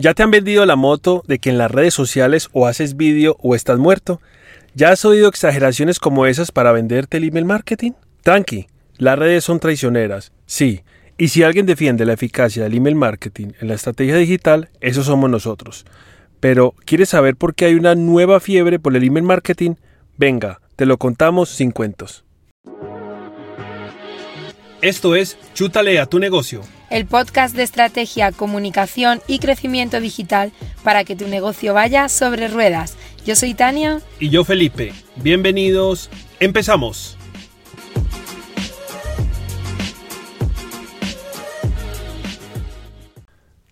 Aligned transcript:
¿Ya 0.00 0.14
te 0.14 0.22
han 0.22 0.30
vendido 0.30 0.64
la 0.64 0.76
moto 0.76 1.24
de 1.26 1.40
que 1.40 1.50
en 1.50 1.58
las 1.58 1.72
redes 1.72 1.92
sociales 1.92 2.50
o 2.52 2.68
haces 2.68 2.96
vídeo 2.96 3.36
o 3.40 3.56
estás 3.56 3.80
muerto? 3.80 4.20
¿Ya 4.72 4.90
has 4.90 5.04
oído 5.04 5.28
exageraciones 5.28 5.98
como 5.98 6.26
esas 6.26 6.52
para 6.52 6.70
venderte 6.70 7.16
el 7.16 7.24
email 7.24 7.44
marketing? 7.44 7.90
Tranqui, 8.22 8.68
las 8.96 9.18
redes 9.18 9.42
son 9.42 9.58
traicioneras, 9.58 10.30
sí, 10.46 10.82
y 11.16 11.28
si 11.28 11.42
alguien 11.42 11.66
defiende 11.66 12.04
la 12.04 12.12
eficacia 12.12 12.62
del 12.62 12.76
email 12.76 12.94
marketing 12.94 13.48
en 13.60 13.66
la 13.66 13.74
estrategia 13.74 14.14
digital, 14.14 14.68
eso 14.80 15.02
somos 15.02 15.30
nosotros. 15.30 15.84
Pero, 16.38 16.76
¿quieres 16.84 17.08
saber 17.08 17.34
por 17.34 17.56
qué 17.56 17.64
hay 17.64 17.74
una 17.74 17.96
nueva 17.96 18.38
fiebre 18.38 18.78
por 18.78 18.94
el 18.94 19.02
email 19.02 19.24
marketing? 19.24 19.74
Venga, 20.16 20.60
te 20.76 20.86
lo 20.86 20.98
contamos 20.98 21.48
sin 21.48 21.72
cuentos. 21.72 22.24
Esto 24.80 25.16
es 25.16 25.36
Chútale 25.54 25.98
a 25.98 26.06
tu 26.06 26.20
negocio. 26.20 26.62
El 26.88 27.04
podcast 27.04 27.56
de 27.56 27.64
estrategia, 27.64 28.30
comunicación 28.30 29.20
y 29.26 29.40
crecimiento 29.40 29.98
digital 29.98 30.52
para 30.84 31.02
que 31.02 31.16
tu 31.16 31.26
negocio 31.26 31.74
vaya 31.74 32.08
sobre 32.08 32.46
ruedas. 32.46 32.96
Yo 33.26 33.34
soy 33.34 33.54
Tania. 33.54 34.00
Y 34.20 34.28
yo 34.28 34.44
Felipe. 34.44 34.92
Bienvenidos. 35.16 36.10
Empezamos. 36.38 37.16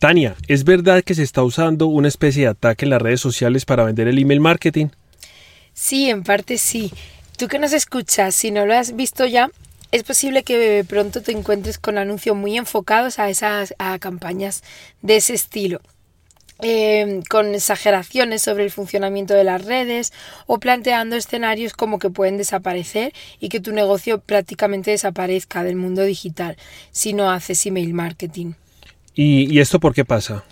Tania, 0.01 0.35
¿es 0.49 0.65
verdad 0.65 1.05
que 1.05 1.15
se 1.15 1.23
está 1.23 1.45
usando 1.45 1.87
una 1.87 2.09
especie 2.09 2.43
de 2.43 2.49
ataque 2.49 2.85
en 2.85 2.91
las 2.91 3.01
redes 3.01 3.21
sociales 3.21 3.65
para 3.65 3.85
vender 3.85 4.09
el 4.09 4.19
email 4.19 4.41
marketing? 4.41 4.89
Sí, 5.73 6.11
en 6.11 6.25
parte 6.25 6.59
sí. 6.59 6.93
Tú 7.39 7.47
que 7.47 7.61
nos 7.61 7.73
escuchas, 7.73 8.35
si 8.35 8.51
no 8.51 8.67
lo 8.67 8.75
has 8.75 8.97
visto 8.97 9.25
ya, 9.25 9.51
es 9.93 10.03
posible 10.03 10.43
que 10.43 10.85
pronto 10.89 11.23
te 11.23 11.33
encuentres 11.33 11.79
con 11.79 11.99
anuncios 11.99 12.37
muy 12.37 12.57
enfocados 12.57 13.19
a 13.19 13.29
esas 13.31 13.75
campañas 14.01 14.63
de 15.03 15.17
ese 15.17 15.35
estilo. 15.35 15.81
Em, 16.61 17.21
con 17.21 17.55
exageraciones 17.55 18.41
sobre 18.41 18.65
el 18.65 18.71
funcionamiento 18.71 19.35
de 19.35 19.45
las 19.45 19.63
redes 19.63 20.15
o 20.47 20.59
planteando 20.59 21.15
escenarios 21.15 21.75
como 21.75 21.99
que 21.99 22.09
pueden 22.09 22.39
desaparecer 22.39 23.13
y 23.41 23.51
que 23.51 23.61
tu 23.61 23.73
negocio 23.73 24.23
prácticamente 24.23 24.91
desaparezca 24.91 25.63
del 25.63 25.77
mundo 25.77 26.03
digital 26.03 26.57
si 26.93 27.13
no 27.13 27.31
haces 27.31 27.67
email 27.67 27.93
marketing. 27.93 28.53
¿Y, 29.15 29.55
y 29.55 29.61
esto 29.61 29.79
por 29.81 29.93
qué 29.93 30.07
pasa? 30.07 30.45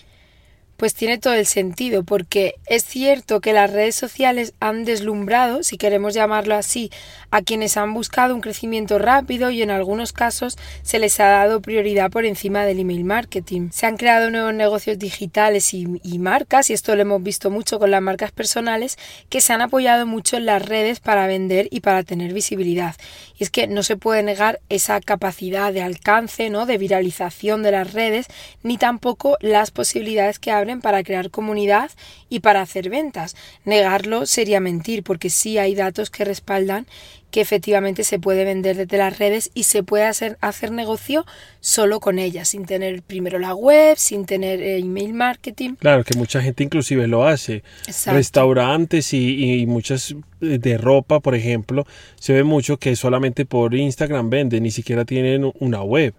Pues 0.76 0.94
tiene 0.94 1.18
todo 1.18 1.34
el 1.34 1.46
sentido, 1.46 2.04
porque 2.04 2.54
es 2.66 2.84
cierto 2.84 3.40
que 3.40 3.52
las 3.52 3.70
redes 3.70 3.94
sociales 3.94 4.54
han 4.60 4.84
deslumbrado, 4.84 5.62
si 5.62 5.76
queremos 5.76 6.14
llamarlo 6.14 6.54
así, 6.54 6.90
a 7.30 7.42
quienes 7.42 7.76
han 7.76 7.94
buscado 7.94 8.34
un 8.34 8.40
crecimiento 8.40 8.98
rápido 8.98 9.50
y 9.50 9.62
en 9.62 9.70
algunos 9.70 10.12
casos 10.12 10.56
se 10.82 10.98
les 10.98 11.18
ha 11.20 11.26
dado 11.26 11.60
prioridad 11.60 12.10
por 12.10 12.24
encima 12.24 12.64
del 12.64 12.80
email 12.80 13.04
marketing. 13.04 13.70
Se 13.72 13.86
han 13.86 13.96
creado 13.96 14.30
nuevos 14.30 14.54
negocios 14.54 14.98
digitales 14.98 15.74
y, 15.74 15.86
marcas, 16.18 16.70
y 16.70 16.72
esto 16.72 16.94
lo 16.94 17.02
hemos 17.02 17.22
visto 17.22 17.50
mucho 17.50 17.78
con 17.78 17.90
las 17.90 18.02
marcas 18.02 18.32
personales, 18.32 18.98
que 19.28 19.40
se 19.40 19.52
han 19.52 19.62
apoyado 19.62 20.06
mucho 20.06 20.36
en 20.36 20.46
las 20.46 20.62
redes 20.64 21.00
para 21.00 21.26
vender 21.26 21.68
y 21.70 21.80
para 21.80 22.02
tener 22.02 22.32
visibilidad. 22.32 22.94
Y 23.36 23.44
es 23.44 23.50
que 23.50 23.66
no 23.66 23.82
se 23.82 23.96
puede 23.96 24.22
negar 24.22 24.60
esa 24.68 25.00
capacidad 25.00 25.72
de 25.72 25.82
alcance, 25.82 26.50
¿no? 26.50 26.66
de 26.66 26.78
viralización 26.78 27.62
de 27.62 27.72
las 27.72 27.92
redes, 27.92 28.26
ni 28.62 28.78
tampoco 28.78 29.36
las 29.40 29.70
posibilidades 29.70 30.38
que 30.38 30.50
para 30.80 31.02
crear 31.02 31.30
comunidad 31.30 31.90
y 32.28 32.40
para 32.40 32.60
hacer 32.60 32.90
ventas. 32.90 33.36
Negarlo 33.64 34.26
sería 34.26 34.60
mentir 34.60 35.02
porque 35.02 35.30
sí 35.30 35.58
hay 35.58 35.74
datos 35.74 36.10
que 36.10 36.24
respaldan 36.24 36.86
que 37.34 37.40
efectivamente 37.40 38.04
se 38.04 38.20
puede 38.20 38.44
vender 38.44 38.76
desde 38.76 38.96
las 38.96 39.18
redes 39.18 39.50
y 39.54 39.64
se 39.64 39.82
puede 39.82 40.04
hacer, 40.04 40.38
hacer 40.40 40.70
negocio 40.70 41.26
solo 41.58 41.98
con 41.98 42.20
ellas, 42.20 42.46
sin 42.46 42.64
tener 42.64 43.02
primero 43.02 43.40
la 43.40 43.56
web, 43.56 43.96
sin 43.98 44.24
tener 44.24 44.62
eh, 44.62 44.78
email 44.78 45.14
marketing. 45.14 45.74
Claro, 45.80 46.04
que 46.04 46.16
mucha 46.16 46.40
gente 46.40 46.62
inclusive 46.62 47.08
lo 47.08 47.26
hace. 47.26 47.64
Restaurantes 48.06 49.12
y, 49.12 49.62
y, 49.62 49.66
muchas 49.66 50.12
eh, 50.42 50.58
de 50.60 50.78
ropa, 50.78 51.18
por 51.18 51.34
ejemplo, 51.34 51.88
se 52.20 52.34
ve 52.34 52.44
mucho 52.44 52.76
que 52.76 52.94
solamente 52.94 53.44
por 53.44 53.74
Instagram 53.74 54.30
venden, 54.30 54.62
ni 54.62 54.70
siquiera 54.70 55.04
tienen 55.04 55.50
una 55.58 55.82
web. 55.82 56.14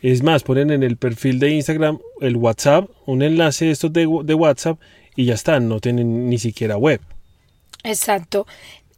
Es 0.00 0.22
más, 0.22 0.42
ponen 0.42 0.70
en 0.70 0.82
el 0.82 0.96
perfil 0.96 1.38
de 1.38 1.50
Instagram 1.50 1.98
el 2.20 2.36
WhatsApp, 2.36 2.88
un 3.06 3.22
enlace 3.22 3.66
de 3.66 3.70
estos 3.72 3.92
de, 3.92 4.06
WhatsApp 4.06 4.78
y 5.16 5.24
ya 5.24 5.34
están, 5.34 5.68
no 5.68 5.80
tienen 5.80 6.28
ni 6.28 6.38
siquiera 6.38 6.76
web. 6.76 7.00
Exacto. 7.82 8.46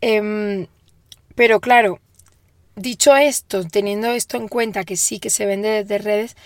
Em, 0.01 0.67
pero 1.35 1.61
claro, 1.61 2.01
dicho 2.77 3.17
esto, 3.17 3.65
teniendo 3.65 4.09
esto 4.09 4.37
en 4.37 4.49
cuenta 4.49 4.85
que 4.85 4.97
sí 4.97 5.19
que 5.19 5.31
se 5.31 5.47
vende 5.47 5.69
desde 5.69 5.99
redes, 5.99 6.37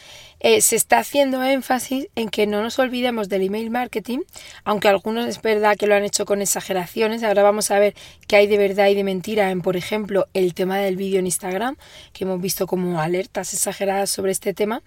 eh, 0.47 0.61
se 0.61 0.77
está 0.77 0.99
haciendo 0.99 1.43
énfasis 1.43 2.09
en 2.17 2.29
que 2.29 2.47
no 2.47 2.63
nos 2.63 2.79
olvidemos 2.79 3.31
del 3.31 3.45
email 3.45 3.71
marketing, 3.71 4.19
aunque 4.63 4.89
algunos 4.89 5.27
es 5.27 5.41
verdad 5.41 5.75
que 5.75 5.87
lo 5.87 5.95
han 5.95 6.05
hecho 6.05 6.27
con 6.27 6.43
exageraciones. 6.43 7.23
Ahora 7.23 7.43
vamos 7.43 7.71
a 7.71 7.79
ver 7.79 7.95
qué 8.27 8.37
hay 8.37 8.47
de 8.47 8.59
verdad 8.59 8.89
y 8.89 8.95
de 8.95 9.05
mentira 9.05 9.51
en, 9.51 9.63
por 9.63 9.75
ejemplo, 9.75 10.27
el 10.35 10.53
tema 10.53 10.77
del 10.77 10.97
vídeo 10.97 11.19
en 11.19 11.25
Instagram, 11.25 11.77
que 12.13 12.25
hemos 12.25 12.43
visto 12.43 12.67
como 12.67 13.01
alertas 13.01 13.55
exageradas 13.55 14.11
sobre 14.11 14.33
este 14.33 14.53
tema. 14.53 14.83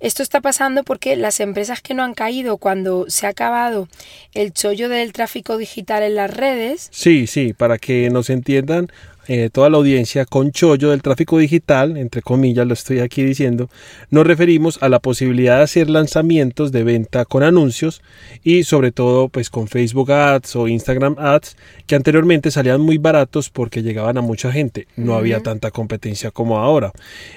Esto 0.00 0.22
está 0.22 0.42
pasando 0.42 0.84
porque 0.84 1.16
las 1.16 1.40
empresas 1.40 1.80
que 1.80 1.94
no 1.94 2.02
han 2.02 2.12
caído 2.12 2.58
cuando 2.58 3.06
se 3.08 3.26
ha 3.26 3.30
acabado 3.30 3.88
el 4.34 4.52
chollo 4.52 4.90
del 4.90 5.14
tráfico 5.14 5.56
digital 5.56 6.02
en 6.02 6.16
las 6.16 6.30
redes. 6.30 6.88
Sí, 6.90 7.26
sí, 7.26 7.54
para 7.54 7.78
que 7.78 8.10
nos 8.10 8.28
entiendan, 8.28 8.88
eh, 9.32 9.48
toda 9.48 9.70
la 9.70 9.76
audiencia 9.76 10.24
con 10.24 10.50
chollo 10.50 10.90
del 10.90 11.02
tráfico 11.02 11.38
digital, 11.38 11.96
entre 11.96 12.20
comillas 12.20 12.66
lo 12.66 12.74
estoy 12.74 12.98
aquí 12.98 13.22
diciendo, 13.22 13.70
nos 14.10 14.26
referimos 14.26 14.82
a 14.82 14.88
la 14.88 14.98
posibilidad 14.98 15.58
de 15.58 15.62
hacer 15.62 15.88
lanzamientos 15.88 16.72
de 16.72 16.82
venta 16.82 17.24
con 17.24 17.44
anuncios 17.44 18.02
y 18.42 18.64
sobre 18.64 18.90
todo 18.90 19.28
pues 19.28 19.48
con 19.48 19.68
Facebook 19.68 20.10
Ads 20.10 20.56
o 20.56 20.66
Instagram 20.66 21.14
Ads 21.16 21.56
que 21.86 21.94
anteriormente 21.94 22.50
salían 22.50 22.80
muy 22.80 22.98
baratos 22.98 23.50
porque 23.50 23.84
llegaban 23.84 24.18
a 24.18 24.20
mucha 24.20 24.50
gente, 24.50 24.88
no 24.96 25.14
había 25.14 25.38
tanta 25.38 25.70
competencia 25.70 26.32
como 26.32 26.58
ahora. 26.58 26.90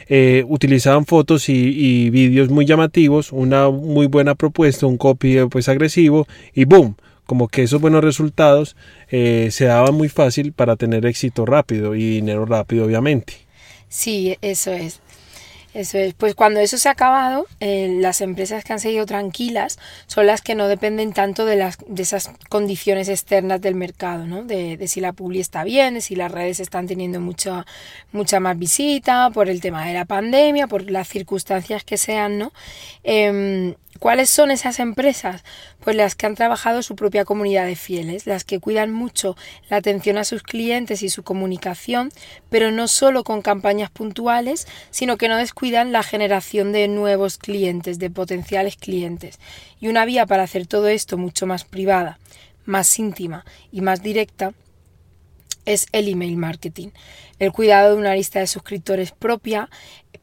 Eh, 0.09 0.43
utilizaban 0.47 1.05
fotos 1.05 1.47
y, 1.47 1.53
y 1.53 2.09
vídeos 2.09 2.49
muy 2.49 2.65
llamativos, 2.65 3.31
una 3.31 3.69
muy 3.69 4.07
buena 4.07 4.33
propuesta, 4.33 4.87
un 4.87 4.97
copy 4.97 5.45
pues 5.47 5.69
agresivo 5.69 6.25
y 6.55 6.65
boom 6.65 6.95
como 7.25 7.47
que 7.47 7.63
esos 7.63 7.81
buenos 7.81 8.03
resultados 8.03 8.75
eh, 9.09 9.49
se 9.51 9.65
daban 9.65 9.95
muy 9.95 10.09
fácil 10.09 10.53
para 10.53 10.75
tener 10.75 11.05
éxito 11.05 11.45
rápido 11.45 11.95
y 11.95 12.15
dinero 12.15 12.45
rápido, 12.45 12.85
obviamente. 12.85 13.33
Sí, 13.89 14.37
eso 14.41 14.71
es. 14.71 15.01
Eso 15.73 15.97
es. 15.97 16.13
Pues 16.13 16.35
cuando 16.35 16.59
eso 16.59 16.77
se 16.77 16.87
ha 16.87 16.91
acabado, 16.91 17.47
eh, 17.59 17.97
las 17.99 18.21
empresas 18.21 18.63
que 18.63 18.73
han 18.73 18.79
seguido 18.79 19.05
tranquilas 19.05 19.79
son 20.05 20.27
las 20.27 20.41
que 20.41 20.53
no 20.53 20.67
dependen 20.67 21.13
tanto 21.13 21.45
de, 21.45 21.55
las, 21.55 21.77
de 21.87 22.03
esas 22.03 22.29
condiciones 22.49 23.09
externas 23.09 23.59
del 23.59 23.73
mercado, 23.73 24.27
¿no? 24.27 24.43
De, 24.43 24.79
si 24.87 25.01
la 25.01 25.13
publi 25.13 25.39
está 25.39 25.63
bien, 25.63 25.95
de 25.95 26.01
si 26.01 26.15
las 26.15 26.31
redes 26.31 26.59
están 26.59 26.85
teniendo 26.85 27.19
mucha, 27.19 27.65
mucha 28.11 28.39
más 28.39 28.57
visita, 28.57 29.31
por 29.31 29.49
el 29.49 29.61
tema 29.61 29.85
de 29.85 29.93
la 29.93 30.05
pandemia, 30.05 30.67
por 30.67 30.89
las 30.89 31.07
circunstancias 31.07 31.83
que 31.83 31.97
sean, 31.97 32.37
¿no? 32.37 32.53
Em, 33.03 33.73
¿Cuáles 34.03 34.29
son 34.29 34.51
esas 34.51 34.81
empresas? 34.81 35.45
Pues 35.79 35.95
las 35.95 36.15
que 36.15 36.25
han 36.25 36.35
trabajado 36.35 36.83
su 36.83 36.93
propia 36.97 37.23
comunidad 37.23 37.65
de 37.65 37.77
fieles, 37.77 38.27
las 38.27 38.43
que 38.43 38.59
cuidan 38.59 38.91
mucho 38.91 39.37
la 39.69 39.77
atención 39.77 40.17
a 40.17 40.25
sus 40.25 40.43
clientes 40.43 41.03
y 41.03 41.09
su 41.09 41.23
comunicación, 41.23 42.11
pero 42.49 42.69
no 42.69 42.89
solo 42.89 43.23
con 43.23 43.41
campañas 43.41 43.91
puntuales, 43.91 44.67
sino 44.91 45.15
que 45.15 45.29
no 45.29 45.37
descuidan 45.37 45.93
la 45.93 46.03
generación 46.03 46.73
de 46.73 46.89
nuevos 46.89 47.37
clientes, 47.37 47.97
de 47.97 48.09
potenciales 48.09 48.75
clientes. 48.75 49.39
Y 49.79 49.87
una 49.87 50.03
vía 50.03 50.25
para 50.25 50.43
hacer 50.43 50.67
todo 50.67 50.89
esto 50.89 51.17
mucho 51.17 51.47
más 51.47 51.63
privada, 51.63 52.19
más 52.65 52.99
íntima 52.99 53.45
y 53.71 53.79
más 53.79 54.03
directa 54.03 54.51
es 55.65 55.87
el 55.93 56.09
email 56.09 56.35
marketing. 56.35 56.89
El 57.39 57.51
cuidado 57.51 57.93
de 57.93 57.99
una 57.99 58.15
lista 58.15 58.39
de 58.39 58.47
suscriptores 58.47 59.11
propia, 59.11 59.69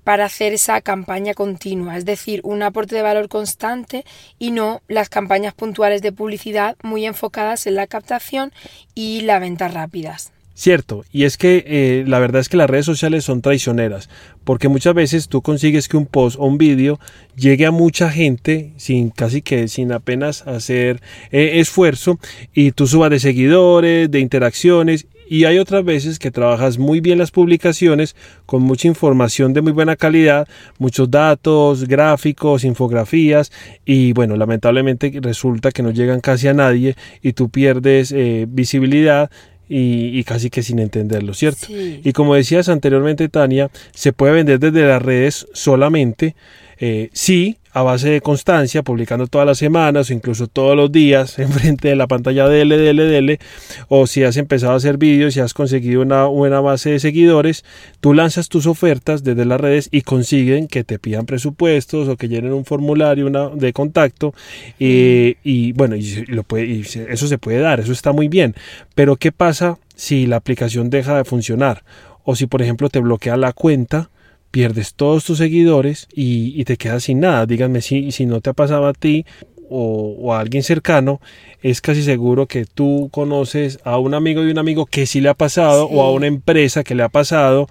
para 0.04 0.25
hacer 0.25 0.53
esa 0.53 0.81
campaña 0.81 1.34
continua, 1.34 1.97
es 1.97 2.04
decir, 2.04 2.41
un 2.43 2.62
aporte 2.62 2.97
de 2.97 3.03
valor 3.03 3.28
constante 3.28 4.04
y 4.38 4.50
no 4.50 4.82
las 4.88 5.09
campañas 5.09 5.54
puntuales 5.54 6.03
de 6.03 6.12
publicidad 6.12 6.77
muy 6.83 7.04
enfocadas 7.07 7.66
en 7.66 7.74
la 7.74 7.86
captación 7.86 8.53
y 8.95 9.21
la 9.22 9.39
venta 9.39 9.68
rápidas. 9.68 10.33
Cierto, 10.60 11.04
y 11.10 11.24
es 11.24 11.39
que 11.39 11.65
eh, 11.66 12.04
la 12.07 12.18
verdad 12.18 12.41
es 12.41 12.51
que 12.51 12.59
las 12.59 12.68
redes 12.68 12.84
sociales 12.84 13.24
son 13.24 13.41
traicioneras, 13.41 14.10
porque 14.45 14.68
muchas 14.68 14.92
veces 14.92 15.28
tú 15.28 15.41
consigues 15.41 15.89
que 15.89 15.97
un 15.97 16.04
post 16.04 16.36
o 16.39 16.45
un 16.45 16.59
vídeo 16.59 17.01
llegue 17.34 17.65
a 17.65 17.71
mucha 17.71 18.10
gente 18.10 18.72
sin 18.77 19.09
casi 19.09 19.41
que 19.41 19.68
sin 19.68 19.91
apenas 19.91 20.47
hacer 20.47 21.01
eh, 21.30 21.60
esfuerzo 21.60 22.18
y 22.53 22.72
tú 22.72 22.86
subas 22.86 23.10
de 23.10 23.21
seguidores, 23.21 24.10
de 24.10 24.21
interacciones 24.21 25.07
y 25.30 25.44
hay 25.44 25.59
otras 25.59 25.84
veces 25.84 26.18
que 26.18 26.32
trabajas 26.32 26.77
muy 26.77 27.00
bien 27.00 27.18
las 27.18 27.30
publicaciones 27.30 28.16
con 28.47 28.62
mucha 28.62 28.88
información 28.88 29.53
de 29.53 29.60
muy 29.62 29.71
buena 29.71 29.94
calidad, 29.94 30.48
muchos 30.78 31.09
datos, 31.09 31.86
gráficos, 31.86 32.65
infografías 32.65 33.53
y 33.84 34.12
bueno, 34.12 34.34
lamentablemente 34.34 35.12
resulta 35.22 35.71
que 35.71 35.84
no 35.84 35.92
llegan 35.92 36.21
casi 36.21 36.48
a 36.48 36.53
nadie 36.53 36.97
y 37.22 37.34
tú 37.34 37.48
pierdes 37.48 38.10
eh, 38.10 38.47
visibilidad 38.48 39.30
y, 39.68 40.24
casi 40.24 40.50
que 40.50 40.65
sin 40.65 40.80
entenderlo, 40.80 41.33
¿cierto? 41.33 41.68
Y 41.71 42.12
como 42.12 42.34
decías 42.34 42.68
anteriormente, 42.68 43.28
Tania, 43.28 43.71
se 43.94 44.12
puede 44.12 44.33
vender 44.33 44.59
desde 44.59 44.84
las 44.84 45.00
redes 45.00 45.47
solamente. 45.53 46.34
Eh, 46.80 47.09
sí, 47.12 47.59
a 47.72 47.83
base 47.83 48.11
de 48.11 48.21
constancia, 48.21 48.83
publicando 48.83 49.27
todas 49.27 49.47
las 49.47 49.59
semanas 49.59 50.11
o 50.11 50.13
incluso 50.13 50.47
todos 50.47 50.77
los 50.77 50.91
días 50.91 51.39
enfrente 51.39 51.89
de 51.89 51.97
la 51.97 52.07
pantalla 52.07 52.49
de 52.49 52.65
LDLDL, 52.65 53.39
o 53.89 54.07
si 54.07 54.25
has 54.25 54.37
empezado 54.37 54.72
a 54.72 54.77
hacer 54.77 54.99
vídeos 54.99 55.37
y 55.37 55.41
has 55.41 55.55
conseguido 55.55 56.03
una 56.03 56.25
buena 56.27 56.61
base 56.61 56.91
de 56.91 57.01
seguidores, 57.01 57.65
tú 58.01 58.15
lanzas 58.15 58.49
tus 58.49 58.67
ofertas 58.67 59.22
desde 59.25 59.45
las 59.45 59.61
redes 59.61 59.89
y 59.91 60.03
consiguen 60.03 60.69
que 60.69 60.84
te 60.84 60.99
pidan 60.99 61.27
presupuestos 61.27 62.09
o 62.09 62.17
que 62.17 62.28
llenen 62.28 62.53
un 62.53 62.65
formulario 62.65 63.31
de 63.55 63.72
contacto 63.72 64.34
y 64.78 65.72
bueno, 65.72 65.97
y, 65.97 66.25
lo 66.27 66.43
puede, 66.43 66.67
y 66.67 66.81
eso 66.81 67.27
se 67.27 67.39
puede 67.39 67.59
dar, 67.59 67.81
eso 67.81 67.93
está 67.93 68.13
muy 68.13 68.28
bien, 68.28 68.55
pero 68.95 69.17
¿qué 69.17 69.33
pasa 69.33 69.78
si 69.95 70.27
la 70.27 70.37
aplicación 70.37 70.91
deja 70.91 71.17
de 71.17 71.25
funcionar? 71.25 71.84
O 72.25 72.37
si 72.37 72.47
por 72.47 72.63
ejemplo 72.63 72.89
te 72.89 73.01
bloquea 73.01 73.37
la 73.37 73.53
cuenta, 73.53 74.11
pierdes 74.50 74.94
todos 74.94 75.24
tus 75.24 75.38
seguidores 75.38 76.08
y, 76.12 76.64
te 76.64 76.76
quedas 76.76 77.04
sin 77.04 77.20
nada. 77.20 77.47
Díganme 77.47 77.80
si, 77.80 78.12
si 78.12 78.26
no 78.26 78.41
te 78.41 78.50
ha 78.50 78.52
pasado 78.52 78.86
a 78.86 78.92
ti 78.92 79.24
o, 79.68 80.34
a 80.34 80.41
alguien 80.41 80.62
cercano, 80.62 81.20
es 81.62 81.80
casi 81.80 82.02
seguro 82.02 82.47
que 82.47 82.64
tú 82.64 83.08
conoces 83.12 83.78
a 83.84 83.98
un 83.98 84.14
amigo 84.14 84.42
de 84.42 84.50
un 84.50 84.58
amigo 84.58 84.86
que 84.86 85.06
sí 85.06 85.20
le 85.20 85.28
ha 85.28 85.34
pasado 85.34 85.86
o 85.86 86.02
a 86.02 86.12
una 86.12 86.26
empresa 86.26 86.84
que 86.84 86.94
le 86.94 87.02
ha 87.02 87.08
pasado. 87.08 87.68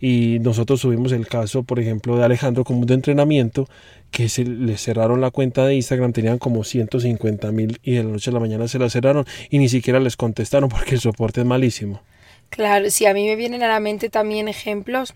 Y 0.00 0.38
nosotros 0.40 0.80
subimos 0.80 1.12
el 1.12 1.28
caso, 1.28 1.62
por 1.62 1.78
ejemplo, 1.78 2.16
de 2.16 2.24
Alejandro 2.24 2.64
como 2.64 2.86
de 2.86 2.94
entrenamiento, 2.94 3.68
que 4.10 4.28
se 4.28 4.44
le 4.44 4.76
cerraron 4.76 5.20
la 5.20 5.30
cuenta 5.30 5.64
de 5.64 5.76
Instagram, 5.76 6.12
tenían 6.12 6.38
como 6.38 6.64
150 6.64 7.52
mil 7.52 7.78
y 7.84 7.92
de 7.92 8.02
la 8.02 8.10
noche 8.10 8.30
a 8.30 8.32
la 8.34 8.40
mañana 8.40 8.66
se 8.66 8.80
la 8.80 8.90
cerraron 8.90 9.26
y 9.48 9.58
ni 9.58 9.68
siquiera 9.68 10.00
les 10.00 10.16
contestaron 10.16 10.68
porque 10.68 10.96
el 10.96 11.00
soporte 11.00 11.40
es 11.40 11.46
malísimo. 11.46 12.02
Claro, 12.50 12.90
si 12.90 13.06
a 13.06 13.14
mí 13.14 13.26
me 13.26 13.36
vienen 13.36 13.62
a 13.62 13.68
la 13.68 13.78
mente 13.78 14.10
también 14.10 14.48
ejemplos 14.48 15.14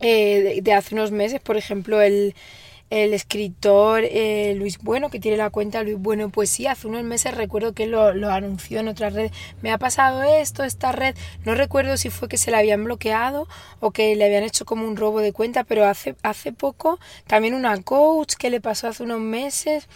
eh, 0.00 0.60
de, 0.62 0.72
hace 0.72 0.94
unos 0.94 1.10
meses, 1.10 1.40
por 1.40 1.56
ejemplo, 1.56 2.00
el, 2.00 2.34
el 2.90 3.12
escritor 3.12 4.02
eh, 4.04 4.54
Luis 4.56 4.78
Bueno, 4.78 5.10
que 5.10 5.20
tiene 5.20 5.36
la 5.36 5.50
cuenta 5.50 5.82
Luis 5.82 5.98
Bueno 5.98 6.30
Poesía, 6.30 6.72
hace 6.72 6.86
unos 6.86 7.04
meses 7.04 7.34
recuerdo 7.34 7.72
que 7.72 7.86
lo, 7.86 8.14
lo, 8.14 8.30
anunció 8.30 8.80
en 8.80 8.88
otra 8.88 9.10
red. 9.10 9.30
Me 9.62 9.72
ha 9.72 9.78
pasado 9.78 10.22
esto, 10.22 10.64
esta 10.64 10.92
red. 10.92 11.14
No 11.44 11.54
recuerdo 11.54 11.96
si 11.96 12.10
fue 12.10 12.28
que 12.28 12.38
se 12.38 12.50
la 12.50 12.58
habían 12.58 12.84
bloqueado 12.84 13.48
o 13.80 13.90
que 13.90 14.16
le 14.16 14.24
habían 14.24 14.44
hecho 14.44 14.64
como 14.64 14.86
un 14.86 14.96
robo 14.96 15.20
de 15.20 15.32
cuenta, 15.32 15.64
pero 15.64 15.84
hace, 15.86 16.14
hace 16.22 16.52
poco 16.52 16.98
también 17.26 17.54
una 17.54 17.80
coach 17.82 18.34
que 18.34 18.50
le 18.50 18.60
pasó 18.60 18.88
hace 18.88 19.02
unos 19.02 19.20
meses. 19.20 19.88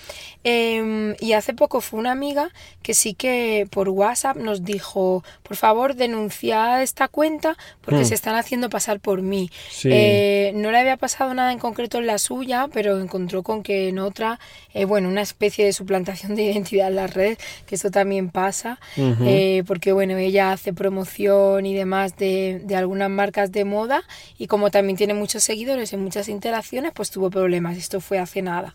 Em, 0.44 1.14
y 1.20 1.32
hace 1.32 1.54
poco 1.54 1.80
fue 1.80 2.00
una 2.00 2.12
amiga 2.12 2.50
que 2.82 2.94
sí 2.94 3.14
que 3.14 3.68
por 3.70 3.88
WhatsApp 3.88 4.36
nos 4.36 4.64
dijo, 4.64 5.24
por 5.42 5.56
favor, 5.56 5.94
denuncia 5.94 6.82
esta 6.82 7.08
cuenta 7.08 7.56
porque 7.80 8.00
hmm. 8.00 8.06
se 8.06 8.14
están 8.14 8.34
haciendo 8.34 8.68
pasar 8.68 9.00
por 9.00 9.22
mí. 9.22 9.50
Eh, 9.84 10.52
no 10.54 10.70
le 10.70 10.78
había 10.78 10.96
pasado 10.96 11.32
nada 11.34 11.52
en 11.52 11.58
concreto 11.58 11.98
en 11.98 12.06
la 12.06 12.18
suya, 12.18 12.68
pero 12.72 12.81
pero 12.82 12.99
encontró 12.99 13.44
con 13.44 13.62
que 13.62 13.88
en 13.90 14.00
otra, 14.00 14.40
eh, 14.75 14.87
bueno, 14.87 15.08
una 15.08 15.23
especie 15.23 15.64
de 15.64 15.73
suplantación 15.73 16.34
de 16.34 16.43
identidad 16.43 16.88
en 16.88 16.96
las 16.96 17.14
redes, 17.14 17.38
que 17.64 17.76
eso 17.76 17.93
también 17.93 18.29
pasa, 18.29 18.81
eh, 18.96 19.62
porque 19.69 19.93
bueno, 19.93 20.17
ella 20.17 20.50
hace 20.50 20.73
promoción 20.73 21.64
y 21.64 21.75
demás 21.75 22.17
de, 22.17 22.61
de 22.64 22.75
algunas 22.75 23.08
marcas 23.08 23.52
de 23.52 23.64
moda 23.64 24.02
y 24.37 24.49
como 24.49 24.73
también 24.73 24.96
tiene 24.96 25.14
muchos 25.14 25.44
seguidores 25.44 25.93
y 25.93 25.96
muchas 25.96 26.29
interacciones, 26.29 26.90
pues 26.93 27.12
tuvo 27.12 27.31
problemas. 27.31 27.76
Esto 27.76 28.00
fue 28.00 28.19
hace 28.19 28.43
nada. 28.43 28.75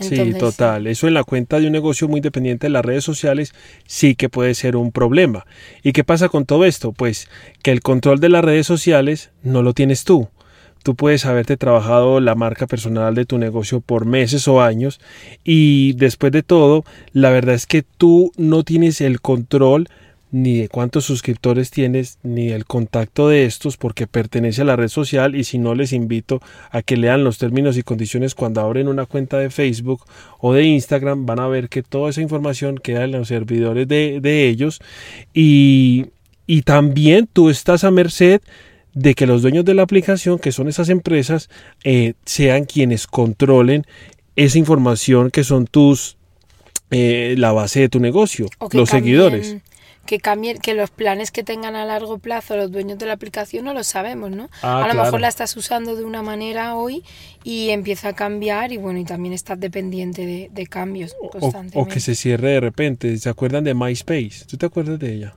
sí, 0.00 0.32
total. 0.36 0.88
Eso 0.88 1.06
en 1.06 1.14
la 1.14 1.22
cuenta 1.22 1.60
de 1.60 1.66
un 1.66 1.72
negocio 1.72 2.08
muy 2.08 2.20
dependiente 2.20 2.66
de 2.66 2.72
las 2.72 2.84
redes 2.84 3.04
sociales 3.04 3.54
sí 3.86 4.16
que 4.16 4.28
puede 4.28 4.54
ser 4.54 4.74
un 4.74 4.90
problema. 4.90 5.46
¿Y 5.84 5.92
qué 5.92 6.02
pasa 6.02 6.28
con 6.28 6.46
todo 6.46 6.64
esto? 6.64 6.90
Pues 6.90 7.28
que 7.62 7.70
el 7.70 7.80
control 7.80 8.18
de 8.18 8.28
las 8.28 8.44
redes 8.44 8.66
sociales 8.66 9.30
no 9.44 9.62
lo 9.62 9.72
tienes 9.72 10.02
tú. 10.02 10.28
Tú 10.88 10.96
puedes 10.96 11.26
haberte 11.26 11.58
trabajado 11.58 12.18
la 12.18 12.34
marca 12.34 12.66
personal 12.66 13.14
de 13.14 13.26
tu 13.26 13.36
negocio 13.36 13.82
por 13.82 14.06
meses 14.06 14.48
o 14.48 14.62
años 14.62 15.02
y 15.44 15.92
después 15.92 16.32
de 16.32 16.42
todo, 16.42 16.82
la 17.12 17.28
verdad 17.28 17.56
es 17.56 17.66
que 17.66 17.82
tú 17.82 18.32
no 18.38 18.64
tienes 18.64 19.02
el 19.02 19.20
control 19.20 19.90
ni 20.30 20.56
de 20.56 20.70
cuántos 20.70 21.04
suscriptores 21.04 21.70
tienes, 21.70 22.16
ni 22.22 22.52
el 22.52 22.64
contacto 22.64 23.28
de 23.28 23.44
estos, 23.44 23.76
porque 23.76 24.06
pertenece 24.06 24.62
a 24.62 24.64
la 24.64 24.76
red 24.76 24.88
social 24.88 25.36
y 25.36 25.44
si 25.44 25.58
no 25.58 25.74
les 25.74 25.92
invito 25.92 26.40
a 26.70 26.80
que 26.80 26.96
lean 26.96 27.22
los 27.22 27.36
términos 27.36 27.76
y 27.76 27.82
condiciones 27.82 28.34
cuando 28.34 28.62
abren 28.62 28.88
una 28.88 29.04
cuenta 29.04 29.36
de 29.38 29.50
Facebook 29.50 30.06
o 30.38 30.54
de 30.54 30.64
Instagram, 30.64 31.26
van 31.26 31.40
a 31.40 31.48
ver 31.48 31.68
que 31.68 31.82
toda 31.82 32.08
esa 32.08 32.22
información 32.22 32.78
queda 32.78 33.04
en 33.04 33.12
los 33.12 33.28
servidores 33.28 33.86
de, 33.88 34.20
de 34.22 34.48
ellos 34.48 34.80
y, 35.34 36.06
y 36.46 36.62
también 36.62 37.28
tú 37.30 37.50
estás 37.50 37.84
a 37.84 37.90
merced 37.90 38.40
de 38.98 39.14
que 39.14 39.26
los 39.26 39.42
dueños 39.42 39.64
de 39.64 39.74
la 39.74 39.82
aplicación, 39.82 40.38
que 40.40 40.50
son 40.50 40.68
esas 40.68 40.88
empresas, 40.88 41.48
eh, 41.84 42.14
sean 42.24 42.64
quienes 42.64 43.06
controlen 43.06 43.86
esa 44.34 44.58
información 44.58 45.30
que 45.30 45.44
son 45.44 45.66
tus, 45.66 46.16
eh, 46.90 47.36
la 47.38 47.52
base 47.52 47.80
de 47.80 47.88
tu 47.88 48.00
negocio, 48.00 48.48
los 48.72 48.90
seguidores. 48.90 49.56
Que 50.04 50.18
cambien, 50.20 50.58
que 50.58 50.72
los 50.72 50.90
planes 50.90 51.30
que 51.30 51.44
tengan 51.44 51.76
a 51.76 51.84
largo 51.84 52.18
plazo 52.18 52.56
los 52.56 52.72
dueños 52.72 52.98
de 52.98 53.04
la 53.04 53.12
aplicación 53.12 53.66
no 53.66 53.74
lo 53.74 53.84
sabemos, 53.84 54.30
¿no? 54.30 54.48
Ah, 54.62 54.82
a 54.82 54.88
lo 54.92 55.02
mejor 55.02 55.20
la 55.20 55.28
estás 55.28 55.54
usando 55.56 55.96
de 55.96 56.04
una 56.04 56.22
manera 56.22 56.76
hoy 56.76 57.04
y 57.44 57.68
empieza 57.68 58.08
a 58.08 58.12
cambiar 58.14 58.72
y 58.72 58.78
bueno, 58.78 58.98
y 58.98 59.04
también 59.04 59.34
estás 59.34 59.60
dependiente 59.60 60.48
de, 60.50 60.66
cambios 60.66 61.14
constantemente. 61.30 61.78
O, 61.78 61.82
o 61.82 61.86
que 61.86 62.00
se 62.00 62.14
cierre 62.14 62.52
de 62.52 62.60
repente. 62.60 63.16
¿Se 63.18 63.28
acuerdan 63.28 63.64
de 63.64 63.74
MySpace? 63.74 64.46
¿Tú 64.48 64.56
te 64.56 64.64
acuerdas 64.64 64.98
de 64.98 65.12
ella? 65.12 65.34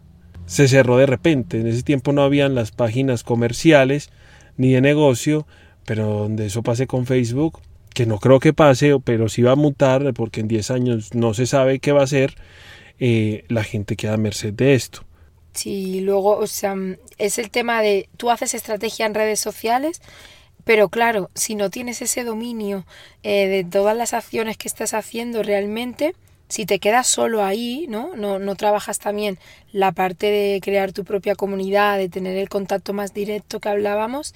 Se 0.52 0.68
cerró 0.68 0.98
de 0.98 1.06
repente. 1.06 1.62
En 1.62 1.68
ese 1.68 1.82
tiempo 1.82 2.12
no 2.12 2.24
habían 2.24 2.56
las 2.56 2.72
páginas 2.72 3.24
comerciales 3.24 4.10
ni 4.58 4.74
de 4.74 4.82
negocio, 4.82 5.48
pero 5.86 6.08
donde 6.08 6.48
eso 6.48 6.62
pase 6.62 6.88
con 6.88 7.06
Facebook, 7.06 7.62
que 7.94 8.06
no 8.06 8.20
creo 8.20 8.42
que 8.42 8.52
pase, 8.52 9.00
pero 9.02 9.30
sí 9.30 9.44
va 9.44 9.54
a 9.54 9.56
mutar 9.56 10.14
porque 10.14 10.42
en 10.42 10.50
10 10.50 10.72
años 10.72 11.16
no 11.16 11.34
se 11.34 11.46
sabe 11.46 11.80
qué 11.80 11.94
va 11.94 12.04
a 12.04 12.08
ser, 12.08 12.36
eh, 13.00 13.46
la 13.48 13.64
gente 13.64 13.96
queda 13.96 14.16
a 14.16 14.18
merced 14.18 14.54
de 14.54 14.74
esto. 14.74 15.06
Sí, 15.54 16.02
luego, 16.02 16.36
o 16.36 16.48
sea, 16.48 16.76
es 17.18 17.40
el 17.40 17.50
tema 17.50 17.82
de 17.82 18.10
tú 18.18 18.30
haces 18.30 18.54
estrategia 18.54 19.06
en 19.06 19.14
redes 19.14 19.40
sociales, 19.40 20.02
pero 20.66 20.90
claro, 20.90 21.30
si 21.34 21.56
no 21.56 21.70
tienes 21.70 22.02
ese 22.02 22.26
dominio 22.26 22.86
eh, 23.24 23.48
de 23.48 23.64
todas 23.64 23.96
las 23.96 24.14
acciones 24.14 24.58
que 24.58 24.68
estás 24.68 24.94
haciendo 24.94 25.44
realmente, 25.44 26.14
si 26.52 26.66
te 26.66 26.80
quedas 26.80 27.08
solo 27.08 27.44
ahí, 27.44 27.86
¿no? 27.88 28.12
¿no? 28.18 28.38
No 28.38 28.56
trabajas 28.56 29.00
también 29.00 29.40
la 29.72 29.94
parte 29.94 30.28
de 30.28 30.60
crear 30.62 30.92
tu 30.92 31.06
propia 31.06 31.36
comunidad, 31.36 31.98
de 31.98 32.10
tener 32.10 32.38
el 32.38 32.50
contacto 32.50 32.92
más 32.92 33.14
directo 33.14 33.62
que 33.62 33.70
hablábamos, 33.70 34.36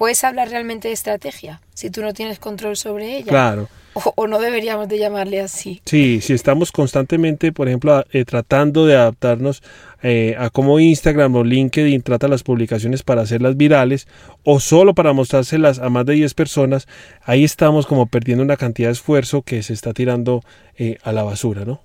puedes 0.00 0.24
hablar 0.24 0.48
realmente 0.48 0.88
de 0.88 0.94
estrategia 0.94 1.60
si 1.74 1.90
tú 1.90 2.00
no 2.00 2.14
tienes 2.14 2.38
control 2.38 2.74
sobre 2.78 3.18
ella. 3.18 3.28
Claro. 3.28 3.68
O, 3.92 4.26
no 4.26 4.38
deberíamos 4.38 4.88
de 4.88 4.98
llamarle 4.98 5.42
así. 5.42 5.82
Sí, 5.84 6.22
si 6.22 6.32
estamos 6.32 6.72
constantemente, 6.72 7.52
por 7.52 7.68
ejemplo, 7.68 8.02
eh, 8.10 8.24
tratando 8.24 8.86
de 8.86 8.96
adaptarnos 8.96 9.62
eh, 10.02 10.36
a 10.38 10.48
cómo 10.48 10.80
Instagram 10.80 11.34
o 11.36 11.44
LinkedIn 11.44 12.00
trata 12.00 12.28
las 12.28 12.42
publicaciones 12.42 13.02
para 13.02 13.20
hacerlas 13.20 13.58
virales 13.58 14.08
o 14.42 14.58
solo 14.58 14.94
para 14.94 15.12
mostrárselas 15.12 15.80
a 15.80 15.90
más 15.90 16.06
de 16.06 16.14
10 16.14 16.32
personas, 16.32 16.88
ahí 17.22 17.44
estamos 17.44 17.86
como 17.86 18.06
perdiendo 18.06 18.42
una 18.42 18.56
cantidad 18.56 18.88
de 18.88 18.92
esfuerzo 18.92 19.42
que 19.42 19.62
se 19.62 19.74
está 19.74 19.92
tirando 19.92 20.42
eh, 20.78 20.96
a 21.02 21.12
la 21.12 21.24
basura, 21.24 21.66
¿no? 21.66 21.82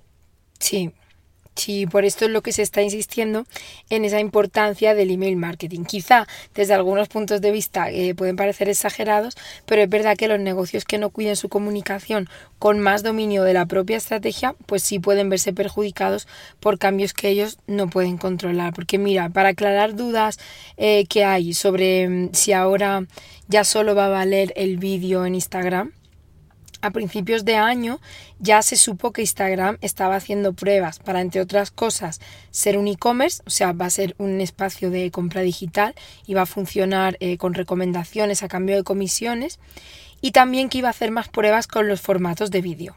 Sí, 0.58 0.90
Sí, 1.56 1.86
por 1.86 2.04
esto 2.04 2.26
es 2.26 2.30
lo 2.30 2.42
que 2.42 2.52
se 2.52 2.60
está 2.60 2.82
insistiendo 2.82 3.46
en 3.88 4.04
esa 4.04 4.20
importancia 4.20 4.94
del 4.94 5.10
email 5.10 5.36
marketing. 5.36 5.84
Quizá 5.84 6.26
desde 6.54 6.74
algunos 6.74 7.08
puntos 7.08 7.40
de 7.40 7.50
vista 7.50 7.90
eh, 7.90 8.14
pueden 8.14 8.36
parecer 8.36 8.68
exagerados, 8.68 9.36
pero 9.64 9.82
es 9.82 9.88
verdad 9.88 10.18
que 10.18 10.28
los 10.28 10.38
negocios 10.38 10.84
que 10.84 10.98
no 10.98 11.08
cuiden 11.08 11.34
su 11.34 11.48
comunicación 11.48 12.28
con 12.58 12.78
más 12.78 13.02
dominio 13.02 13.42
de 13.42 13.54
la 13.54 13.64
propia 13.64 13.96
estrategia, 13.96 14.54
pues 14.66 14.82
sí 14.82 14.98
pueden 14.98 15.30
verse 15.30 15.54
perjudicados 15.54 16.28
por 16.60 16.78
cambios 16.78 17.14
que 17.14 17.30
ellos 17.30 17.58
no 17.66 17.88
pueden 17.88 18.18
controlar. 18.18 18.74
Porque 18.74 18.98
mira, 18.98 19.30
para 19.30 19.50
aclarar 19.50 19.96
dudas 19.96 20.38
eh, 20.76 21.06
que 21.08 21.24
hay 21.24 21.54
sobre 21.54 22.06
mm, 22.06 22.34
si 22.34 22.52
ahora 22.52 23.06
ya 23.48 23.64
solo 23.64 23.94
va 23.94 24.06
a 24.06 24.10
valer 24.10 24.52
el 24.56 24.76
vídeo 24.76 25.24
en 25.24 25.34
Instagram, 25.34 25.92
a 26.86 26.90
principios 26.90 27.44
de 27.44 27.56
año 27.56 28.00
ya 28.38 28.62
se 28.62 28.76
supo 28.76 29.12
que 29.12 29.22
Instagram 29.22 29.78
estaba 29.80 30.16
haciendo 30.16 30.52
pruebas 30.52 30.98
para, 30.98 31.20
entre 31.20 31.40
otras 31.40 31.70
cosas, 31.70 32.20
ser 32.50 32.78
un 32.78 32.88
e-commerce, 32.88 33.42
o 33.46 33.50
sea, 33.50 33.72
va 33.72 33.86
a 33.86 33.90
ser 33.90 34.14
un 34.18 34.40
espacio 34.40 34.90
de 34.90 35.10
compra 35.10 35.42
digital 35.42 35.94
y 36.26 36.34
va 36.34 36.42
a 36.42 36.46
funcionar 36.46 37.16
eh, 37.20 37.36
con 37.38 37.54
recomendaciones 37.54 38.42
a 38.42 38.48
cambio 38.48 38.76
de 38.76 38.82
comisiones, 38.82 39.58
y 40.20 40.30
también 40.32 40.68
que 40.68 40.78
iba 40.78 40.88
a 40.88 40.90
hacer 40.90 41.10
más 41.10 41.28
pruebas 41.28 41.66
con 41.66 41.88
los 41.88 42.00
formatos 42.00 42.50
de 42.50 42.62
vídeo. 42.62 42.94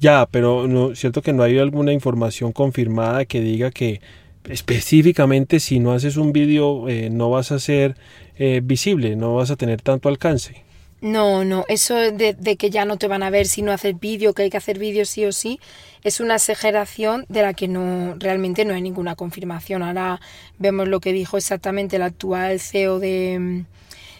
Ya, 0.00 0.26
pero 0.30 0.66
no, 0.66 0.94
cierto 0.96 1.22
que 1.22 1.32
no 1.32 1.42
hay 1.42 1.58
alguna 1.58 1.92
información 1.92 2.52
confirmada 2.52 3.24
que 3.24 3.40
diga 3.40 3.70
que 3.70 4.00
específicamente 4.48 5.60
si 5.60 5.78
no 5.78 5.92
haces 5.92 6.16
un 6.16 6.32
vídeo 6.32 6.88
eh, 6.88 7.10
no 7.10 7.30
vas 7.30 7.52
a 7.52 7.60
ser 7.60 7.96
eh, 8.36 8.60
visible, 8.64 9.14
no 9.14 9.36
vas 9.36 9.50
a 9.50 9.56
tener 9.56 9.80
tanto 9.82 10.08
alcance. 10.08 10.64
No, 11.02 11.44
no, 11.44 11.64
eso 11.66 11.96
de, 11.96 12.32
de, 12.32 12.56
que 12.56 12.70
ya 12.70 12.84
no 12.84 12.96
te 12.96 13.08
van 13.08 13.24
a 13.24 13.30
ver 13.30 13.46
si 13.46 13.60
no 13.60 13.72
haces 13.72 13.98
vídeo, 13.98 14.34
que 14.34 14.42
hay 14.44 14.50
que 14.50 14.56
hacer 14.56 14.78
vídeo 14.78 15.04
sí 15.04 15.24
o 15.24 15.32
sí, 15.32 15.58
es 16.04 16.20
una 16.20 16.36
exageración 16.36 17.26
de 17.28 17.42
la 17.42 17.54
que 17.54 17.66
no 17.66 18.14
realmente 18.20 18.64
no 18.64 18.72
hay 18.72 18.82
ninguna 18.82 19.16
confirmación. 19.16 19.82
Ahora 19.82 20.20
vemos 20.58 20.86
lo 20.86 21.00
que 21.00 21.12
dijo 21.12 21.36
exactamente 21.36 21.96
el 21.96 22.02
actual 22.02 22.60
CEO 22.60 23.00
de, 23.00 23.64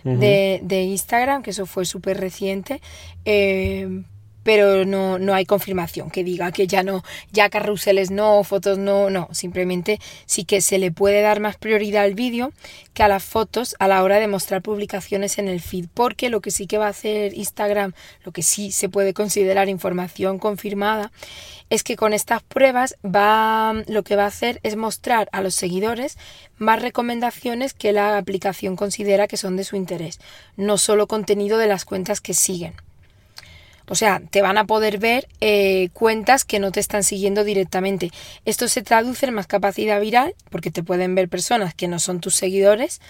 de, 0.03 0.61
de, 0.65 0.83
Instagram, 0.83 1.45
que 1.45 1.51
eso 1.51 1.67
fue 1.67 1.85
súper 1.85 2.19
reciente. 2.19 2.81
Eh, 3.25 4.03
pero 4.43 4.85
no, 4.85 5.19
no 5.19 5.35
hay 5.35 5.47
confirmación 5.47 6.11
que 6.11 6.25
diga 6.25 6.53
que 6.53 6.67
ya 6.67 6.83
no, 6.83 7.03
ya 7.33 7.51
carruseles 7.51 8.11
no, 8.11 8.43
fotos 8.45 8.79
no, 8.79 9.11
no, 9.11 9.29
simplemente 9.33 9.99
sí 10.27 10.45
que 10.45 10.61
se 10.61 10.79
le 10.79 10.91
puede 10.91 11.21
dar 11.21 11.41
más 11.41 11.57
prioridad 11.57 12.05
al 12.05 12.15
vídeo 12.15 12.53
que 12.95 13.03
a 13.03 13.09
las 13.09 13.25
fotos 13.25 13.77
a 13.79 13.89
la 13.89 14.03
hora 14.03 14.19
de 14.19 14.29
mostrar 14.29 14.63
publicaciones 14.63 15.39
en 15.39 15.49
el 15.49 15.61
feed, 15.61 15.87
porque 15.93 16.29
lo 16.29 16.41
que 16.41 16.51
sí 16.51 16.67
que 16.67 16.79
va 16.79 16.87
a 16.87 16.91
hacer 16.91 17.35
Instagram, 17.35 17.93
lo 18.25 18.33
que 18.33 18.43
sí 18.43 18.73
se 18.73 18.89
puede 18.89 19.15
considerar 19.15 19.69
información 19.69 20.39
confirmada, 20.39 21.11
es 21.71 21.83
que 21.85 21.97
con 21.97 22.13
estas 22.13 22.43
pruebas 22.43 22.97
va, 23.05 23.73
lo 23.87 24.03
que 24.03 24.17
va 24.17 24.25
a 24.25 24.29
hacer 24.29 24.61
es 24.63 24.77
mostrar 24.77 25.29
a 25.33 25.41
los 25.41 25.55
seguidores 25.55 26.19
más 26.59 26.83
recomendaciones 26.83 27.73
que 27.73 27.93
la 27.93 28.19
aplicación 28.19 28.77
considera 28.77 29.27
que 29.27 29.39
son 29.39 29.57
de 29.57 29.65
su 29.65 29.77
interés, 29.77 30.21
no 30.57 30.77
solo 30.77 31.07
contenido 31.07 31.57
de 31.59 31.69
las 31.69 31.85
cuentas 31.85 32.21
que 32.21 32.35
siguen. 32.35 32.75
O 33.89 33.95
sea, 33.95 34.21
te 34.31 34.43
van 34.43 34.59
a 34.59 34.67
poder 34.67 34.99
ver 34.99 35.29
eh, 35.41 35.89
cuentas 35.93 36.45
que 36.45 36.59
no 36.59 36.73
te 36.73 36.81
están 36.81 37.05
siguiendo 37.05 37.45
directamente. 37.45 38.11
Esto 38.45 38.69
se 38.69 38.83
traduce 38.83 39.27
en 39.27 39.35
más 39.35 39.47
capacidad 39.47 40.01
viral, 40.01 40.35
porque 40.51 40.71
te 40.71 40.83
pueden 40.83 41.15
ver 41.15 41.29
personas 41.29 41.75
que 41.75 41.89
no 41.89 41.99
son 41.99 42.21
tus 42.21 42.35
seguidores, 42.35 43.01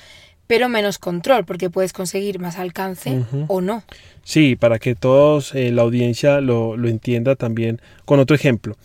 pero 0.46 0.68
menos 0.68 0.98
control, 0.98 1.44
porque 1.44 1.70
puedes 1.70 1.92
conseguir 1.92 2.38
más 2.38 2.58
alcance 2.58 3.24
o 3.48 3.60
no. 3.60 3.84
Sí, 4.24 4.56
para 4.56 4.78
que 4.78 4.94
todos, 4.94 5.54
eh, 5.54 5.70
la 5.72 5.82
audiencia 5.82 6.40
lo, 6.40 6.76
lo, 6.76 6.88
entienda 6.88 7.36
también 7.36 7.80
con 8.04 8.20
otro 8.20 8.36
ejemplo. 8.36 8.76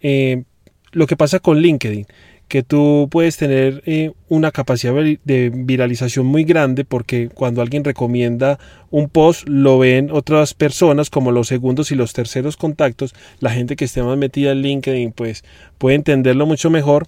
Eh, 0.00 0.44
lo 0.92 1.06
que 1.06 1.16
pasa 1.16 1.40
con 1.40 1.58
LinkedIn 1.58 2.06
que 2.48 2.62
tú 2.62 3.08
puedes 3.10 3.36
tener 3.36 3.82
eh, 3.86 4.12
una 4.28 4.52
capacidad 4.52 4.94
de 4.94 5.50
viralización 5.52 6.26
muy 6.26 6.44
grande 6.44 6.84
porque 6.84 7.28
cuando 7.28 7.60
alguien 7.60 7.82
recomienda 7.82 8.58
un 8.90 9.08
post 9.08 9.48
lo 9.48 9.78
ven 9.80 10.10
otras 10.12 10.54
personas 10.54 11.10
como 11.10 11.32
los 11.32 11.48
segundos 11.48 11.90
y 11.90 11.96
los 11.96 12.12
terceros 12.12 12.56
contactos, 12.56 13.14
la 13.40 13.50
gente 13.50 13.74
que 13.74 13.84
esté 13.84 14.02
más 14.02 14.16
metida 14.16 14.52
en 14.52 14.62
LinkedIn 14.62 15.12
pues 15.12 15.44
puede 15.78 15.96
entenderlo 15.96 16.46
mucho 16.46 16.70
mejor 16.70 17.06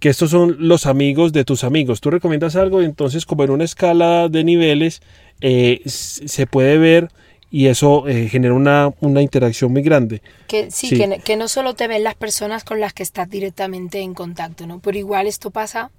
que 0.00 0.08
estos 0.08 0.30
son 0.30 0.56
los 0.58 0.86
amigos 0.86 1.32
de 1.32 1.44
tus 1.44 1.64
amigos. 1.64 2.00
Tú 2.00 2.10
recomiendas 2.10 2.56
algo 2.56 2.80
entonces 2.80 3.26
como 3.26 3.44
en 3.44 3.50
una 3.50 3.64
escala 3.64 4.28
de 4.28 4.42
niveles 4.42 5.02
eh, 5.40 5.82
se 5.84 6.46
puede 6.46 6.78
ver 6.78 7.10
y 7.50 7.66
eso 7.66 8.06
eh, 8.08 8.28
genera 8.28 8.54
una, 8.54 8.92
una, 9.00 9.22
interacción 9.22 9.72
muy 9.72 9.82
grande. 9.82 10.22
Que 10.46 10.70
sí, 10.70 10.90
Que, 10.90 11.20
que, 11.24 11.36
no 11.36 11.48
solo 11.48 11.74
te 11.74 11.88
ven 11.88 12.04
las 12.04 12.14
personas 12.14 12.64
con 12.64 12.80
las 12.80 12.92
que 12.92 13.02
estás 13.02 13.28
directamente 13.30 14.00
en 14.00 14.14
contacto, 14.14 14.66
¿no? 14.66 14.80
Pero 14.80 14.98
igual 14.98 15.26
esto 15.26 15.50
pasa 15.50 15.90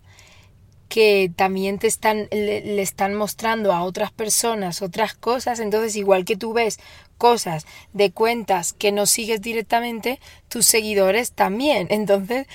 que 0.90 1.32
también 1.36 1.78
te 1.78 1.88
están, 1.88 2.28
le, 2.32 2.82
están 2.82 3.14
mostrando 3.14 3.72
a 3.72 3.84
otras 3.84 4.12
personas 4.12 4.82
otras 4.82 5.14
cosas, 5.14 5.60
entonces 5.60 5.96
igual 5.96 6.26
que 6.26 6.36
tú 6.36 6.52
ves 6.52 6.80
cosas 7.18 7.66
de 7.94 8.12
cuentas 8.12 8.74
que 8.74 8.92
no 8.92 9.06
sigues 9.06 9.42
directamente, 9.42 10.20
tus 10.48 10.66
seguidores 10.66 11.32
también. 11.32 11.88
Entonces, 11.92 12.48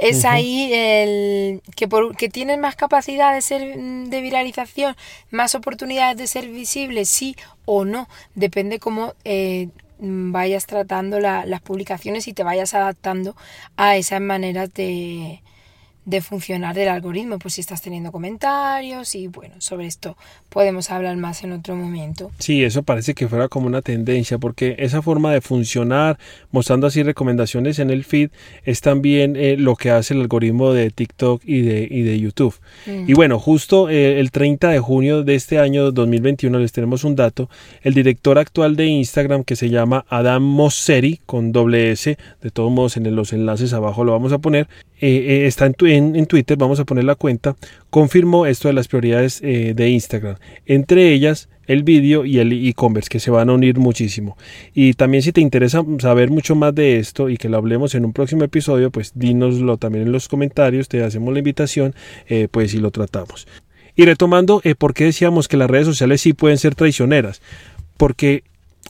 es 0.00 0.24
ahí 0.24 0.72
el 0.72 1.62
que, 1.74 1.88
por, 1.88 2.16
que 2.16 2.28
tienes 2.28 2.58
más 2.58 2.76
capacidad 2.76 3.34
de 3.34 3.42
ser 3.42 3.76
de 3.76 4.20
viralización, 4.20 4.96
más 5.30 5.54
oportunidades 5.54 6.16
de 6.16 6.26
ser 6.26 6.48
visible, 6.48 7.04
sí 7.04 7.36
o 7.64 7.84
no. 7.84 8.08
Depende 8.34 8.78
cómo 8.78 9.14
eh, 9.24 9.68
vayas 9.98 10.66
tratando 10.66 11.18
las 11.20 11.60
publicaciones 11.60 12.28
y 12.28 12.32
te 12.32 12.44
vayas 12.44 12.74
adaptando 12.74 13.36
a 13.76 13.96
esas 13.96 14.20
maneras 14.20 14.72
de, 14.74 15.42
de 16.08 16.22
funcionar 16.22 16.74
del 16.74 16.88
algoritmo, 16.88 17.38
pues 17.38 17.54
si 17.54 17.60
estás 17.60 17.82
teniendo 17.82 18.10
comentarios 18.10 19.14
y 19.14 19.26
bueno, 19.26 19.56
sobre 19.58 19.86
esto 19.86 20.16
podemos 20.48 20.90
hablar 20.90 21.18
más 21.18 21.44
en 21.44 21.52
otro 21.52 21.76
momento. 21.76 22.30
Sí, 22.38 22.64
eso 22.64 22.82
parece 22.82 23.12
que 23.12 23.28
fuera 23.28 23.48
como 23.48 23.66
una 23.66 23.82
tendencia, 23.82 24.38
porque 24.38 24.76
esa 24.78 25.02
forma 25.02 25.34
de 25.34 25.42
funcionar, 25.42 26.18
mostrando 26.50 26.86
así 26.86 27.02
recomendaciones 27.02 27.78
en 27.78 27.90
el 27.90 28.04
feed, 28.04 28.30
es 28.64 28.80
también 28.80 29.36
eh, 29.36 29.56
lo 29.58 29.76
que 29.76 29.90
hace 29.90 30.14
el 30.14 30.22
algoritmo 30.22 30.72
de 30.72 30.90
TikTok 30.90 31.42
y 31.44 31.60
de, 31.60 31.86
y 31.90 32.00
de 32.00 32.18
YouTube. 32.18 32.54
Mm. 32.86 33.04
Y 33.06 33.12
bueno, 33.12 33.38
justo 33.38 33.90
eh, 33.90 34.18
el 34.18 34.30
30 34.30 34.70
de 34.70 34.78
junio 34.80 35.24
de 35.24 35.34
este 35.34 35.58
año 35.58 35.92
2021 35.92 36.58
les 36.58 36.72
tenemos 36.72 37.04
un 37.04 37.16
dato, 37.16 37.50
el 37.82 37.92
director 37.92 38.38
actual 38.38 38.76
de 38.76 38.86
Instagram 38.86 39.44
que 39.44 39.56
se 39.56 39.68
llama 39.68 40.06
Adam 40.08 40.42
Mosseri, 40.42 41.20
con 41.26 41.52
doble 41.52 41.92
S, 41.92 42.16
de 42.40 42.50
todos 42.50 42.72
modos 42.72 42.96
en 42.96 43.14
los 43.14 43.34
enlaces 43.34 43.74
abajo 43.74 44.04
lo 44.04 44.12
vamos 44.12 44.32
a 44.32 44.38
poner, 44.38 44.68
eh, 45.00 45.44
está 45.46 45.66
en, 45.66 45.74
en, 45.86 45.97
Twitter, 46.26 46.56
vamos 46.56 46.80
a 46.80 46.84
poner 46.84 47.04
la 47.04 47.14
cuenta, 47.14 47.56
confirmó 47.90 48.46
esto 48.46 48.68
de 48.68 48.74
las 48.74 48.88
prioridades 48.88 49.40
eh, 49.42 49.72
de 49.74 49.90
Instagram, 49.90 50.36
entre 50.66 51.12
ellas 51.12 51.48
el 51.66 51.82
vídeo 51.82 52.24
y 52.24 52.38
el 52.38 52.52
e-commerce 52.52 53.08
que 53.10 53.20
se 53.20 53.30
van 53.30 53.50
a 53.50 53.52
unir 53.52 53.78
muchísimo. 53.78 54.36
Y 54.74 54.94
también 54.94 55.22
si 55.22 55.32
te 55.32 55.40
interesa 55.40 55.84
saber 55.98 56.30
mucho 56.30 56.56
más 56.56 56.74
de 56.74 56.98
esto 56.98 57.28
y 57.28 57.36
que 57.36 57.48
lo 57.48 57.58
hablemos 57.58 57.94
en 57.94 58.04
un 58.04 58.12
próximo 58.12 58.42
episodio, 58.42 58.90
pues 58.90 59.12
dínoslo 59.14 59.76
también 59.76 60.06
en 60.06 60.12
los 60.12 60.28
comentarios, 60.28 60.88
te 60.88 61.04
hacemos 61.04 61.32
la 61.32 61.40
invitación, 61.40 61.94
eh, 62.26 62.48
pues 62.50 62.70
si 62.70 62.78
lo 62.78 62.90
tratamos. 62.90 63.46
Y 63.94 64.04
retomando, 64.04 64.60
eh, 64.64 64.74
¿por 64.74 64.94
qué 64.94 65.04
decíamos 65.04 65.46
que 65.46 65.56
las 65.56 65.68
redes 65.68 65.86
sociales 65.86 66.22
sí 66.22 66.32
pueden 66.32 66.56
ser 66.56 66.74
traicioneras? 66.74 67.42
Porque 67.96 68.44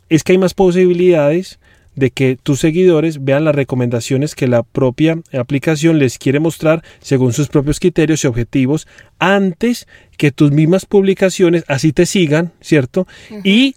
es 0.08 0.22
que 0.22 0.32
hay 0.32 0.38
más 0.38 0.54
posibilidades 0.54 1.58
de 1.98 2.10
que 2.10 2.38
tus 2.40 2.60
seguidores 2.60 3.24
vean 3.24 3.44
las 3.44 3.54
recomendaciones 3.54 4.34
que 4.34 4.46
la 4.46 4.62
propia 4.62 5.18
aplicación 5.32 5.98
les 5.98 6.18
quiere 6.18 6.38
mostrar 6.40 6.82
según 7.00 7.32
sus 7.32 7.48
propios 7.48 7.80
criterios 7.80 8.24
y 8.24 8.28
objetivos 8.28 8.86
antes 9.18 9.88
que 10.16 10.30
tus 10.30 10.52
mismas 10.52 10.86
publicaciones 10.86 11.64
así 11.66 11.92
te 11.92 12.06
sigan, 12.06 12.52
¿cierto? 12.60 13.06
Y 13.42 13.74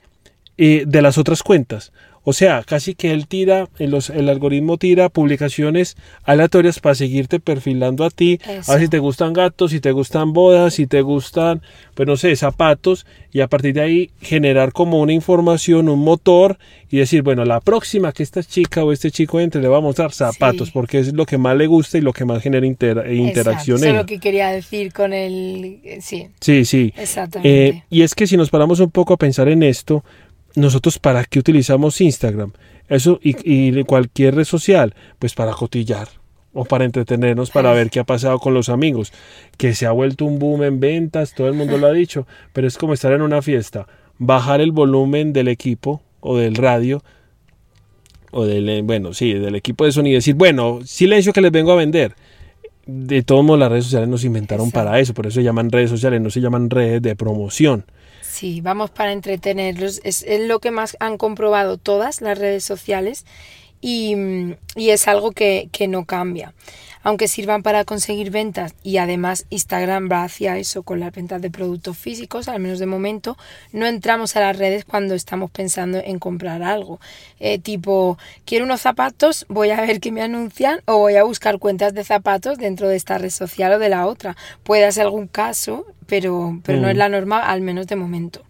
eh, 0.58 0.84
de 0.86 1.01
las 1.01 1.18
otras 1.18 1.42
cuentas. 1.42 1.92
O 2.24 2.34
sea, 2.34 2.63
casi 2.63 2.94
que 2.94 3.12
él 3.12 3.28
tira, 3.28 3.68
el, 3.80 3.96
algoritmo 4.30 4.78
tira 4.78 5.10
publicaciones 5.10 5.98
aleatorias 6.24 6.80
para 6.80 6.94
seguirte 6.94 7.40
perfilando 7.40 8.06
a 8.06 8.12
ti. 8.12 8.40
A 8.68 8.74
ver 8.74 8.82
si 8.82 8.90
te 8.90 9.00
gustan 9.00 9.34
gatos, 9.34 9.72
si 9.72 9.80
te 9.80 9.92
gustan 9.92 10.32
bodas, 10.32 10.75
si 10.75 10.86
te 10.86 11.01
gustan, 11.01 11.62
pues 11.96 12.08
no 12.08 12.18
sé, 12.18 12.36
zapatos. 12.36 13.08
Y 13.34 13.42
a 13.42 13.48
partir 13.48 13.74
de 13.74 13.82
ahí 13.82 14.12
generar 14.22 14.72
como 14.72 15.00
una 15.00 15.13
información, 15.13 15.90
un 15.90 16.00
motor 16.00 16.60
y 16.92 16.98
decir, 16.98 17.24
bueno, 17.24 17.44
la 17.44 17.60
próxima 17.60 18.12
que 18.12 18.22
esta 18.22 18.44
chica 18.44 18.84
o 18.84 18.92
este 18.92 19.10
chico 19.10 19.40
entre 19.40 19.62
le 19.62 19.68
va 19.68 19.78
a 19.78 19.82
mostrar 19.82 20.12
zapatos 20.12 20.70
porque 20.70 21.00
es 21.00 21.13
lo 21.13 21.25
que 21.25 21.40
más 21.40 21.58
le 21.58 21.66
gusta 21.66 21.98
y 21.98 22.01
lo 22.01 22.13
que 22.13 22.25
más 22.25 22.44
genera 22.44 22.68
interacción. 22.68 23.78
Eso 23.78 23.88
es 23.88 23.96
lo 23.96 24.06
que 24.06 24.20
quería 24.20 24.50
decir 24.51 24.94
con 24.94 25.13
el... 25.13 25.80
Sí. 26.01 26.28
Sí, 26.40 26.66
sí. 26.66 26.94
Exactamente. 26.98 27.68
Eh, 27.68 27.84
y 27.90 28.04
es 28.04 28.13
que 28.13 28.28
si 28.28 28.38
nos 28.38 28.51
paramos 28.51 28.80
un 28.80 28.92
poco 28.92 29.13
a 29.13 29.18
pensar 29.18 29.48
en 29.48 29.63
esto, 29.63 30.04
nosotros 30.55 31.00
para 31.00 31.24
qué 31.25 31.39
utilizamos 31.39 32.01
Instagram, 32.01 32.51
eso 32.88 33.20
y, 33.24 33.84
cualquier 33.84 34.36
red 34.36 34.43
social, 34.43 34.96
pues 35.20 35.34
para 35.34 35.53
cotillar 35.53 36.10
o 36.53 36.65
para 36.65 36.84
entretenernos, 36.84 37.50
para 37.51 37.72
ver 37.72 37.89
qué 37.89 38.01
ha 38.01 38.03
pasado 38.03 38.39
con 38.39 38.53
los 38.53 38.67
amigos, 38.67 39.13
que 39.58 39.74
se 39.74 39.86
ha 39.86 39.91
vuelto 39.91 40.25
un 40.25 40.39
boom 40.39 40.63
en 40.63 40.79
ventas, 40.81 41.34
todo 41.34 41.48
el 41.48 41.53
mundo 41.53 41.77
lo 41.77 41.88
ha 41.88 41.93
dicho, 41.93 42.27
pero 42.51 42.67
es 42.67 42.77
como 42.77 42.93
estar 42.93 43.13
en 43.13 43.22
una 43.22 43.41
fiesta, 43.41 43.88
bajar 44.17 44.60
el 44.60 44.74
volumen 44.74 45.31
del 45.31 45.48
equipo 45.48 46.01
o 46.20 46.38
del 46.38 46.55
radio 46.55 47.01
o 48.31 48.46
del, 48.46 48.84
bueno, 48.84 49.13
sí, 49.13 49.34
del 49.34 49.55
equipo 49.55 49.86
de 49.86 49.91
sonido 49.91 50.13
y 50.13 50.15
decir, 50.15 50.36
bueno, 50.36 50.79
silencio 50.84 51.34
que 51.34 51.41
les 51.41 51.51
vengo 51.51 51.72
a 51.72 51.75
vender. 51.75 52.15
De 52.86 53.22
todos 53.24 53.46
modos, 53.46 53.60
las 53.60 53.70
redes 53.70 53.86
sociales 53.86 54.10
nos 54.10 54.24
inventaron 54.24 54.72
para 54.72 55.00
eso, 55.00 55.13
por 55.13 55.27
eso 55.27 55.36
se 55.36 55.43
llaman 55.43 55.70
redes 55.70 55.89
sociales, 55.89 56.20
no 56.20 56.29
se 56.29 56.41
llaman 56.41 56.70
redes 56.70 57.01
de 57.01 57.15
promoción. 57.15 57.86
Sí, 58.32 58.62
vamos 58.62 58.90
para 58.92 59.12
entretenerlos. 59.12 60.00
Es, 60.06 60.26
lo 60.48 60.60
que 60.60 60.72
más 60.72 60.96
han 61.02 61.18
comprobado 61.18 61.78
todas 61.78 62.22
las 62.22 62.38
redes 62.38 62.64
sociales 62.64 63.26
y, 63.82 64.56
es 64.76 65.08
algo 65.08 65.32
que, 65.32 65.70
que, 65.72 65.88
no 65.88 66.06
cambia. 66.06 66.54
Aunque 67.04 67.28
sirvan 67.28 67.64
para 67.64 67.84
conseguir 67.84 68.30
ventas 68.30 68.76
y 68.84 68.98
además 68.98 69.48
Instagram 69.50 70.08
va 70.10 70.24
hacia 70.24 70.60
eso 70.60 70.84
con 70.84 71.00
las 71.00 71.12
ventas 71.12 71.42
de 71.42 71.50
productos 71.50 71.98
físicos, 71.98 72.48
al 72.48 72.60
menos 72.60 72.78
de 72.78 72.86
momento, 72.86 73.38
no 73.72 73.88
entramos 73.88 74.36
a 74.36 74.42
las 74.42 74.56
redes 74.56 74.86
cuando 74.86 75.16
estamos 75.16 75.50
pensando 75.50 75.98
en 75.98 76.20
comprar 76.20 76.62
algo. 76.62 77.00
Eh, 77.40 77.58
tipo, 77.58 78.20
quiero 78.46 78.66
unos 78.66 78.82
zapatos, 78.82 79.48
voy 79.50 79.72
a 79.72 79.82
ver 79.82 80.00
qué 80.00 80.12
me 80.12 80.22
anuncian 80.22 80.82
o 80.86 81.00
voy 81.00 81.16
a 81.16 81.24
buscar 81.24 81.58
cuentas 81.58 81.96
de 81.96 82.04
zapatos 82.04 82.60
dentro 82.60 82.88
de 82.88 82.98
esta 82.98 83.18
red 83.18 83.32
social 83.32 83.74
o 83.74 83.80
de 83.80 83.90
la 83.90 84.06
otra. 84.06 84.38
Puede 84.64 84.92
ser 84.92 85.04
algún 85.04 85.26
caso, 85.26 85.88
pero, 86.06 86.60
pero 86.64 86.80
no 86.80 86.88
es 86.88 86.96
mm. 86.96 87.00
la 87.00 87.10
norma, 87.10 87.40
al 87.40 87.62
menos 87.62 87.88
de 87.88 87.96
momento. 87.96 88.44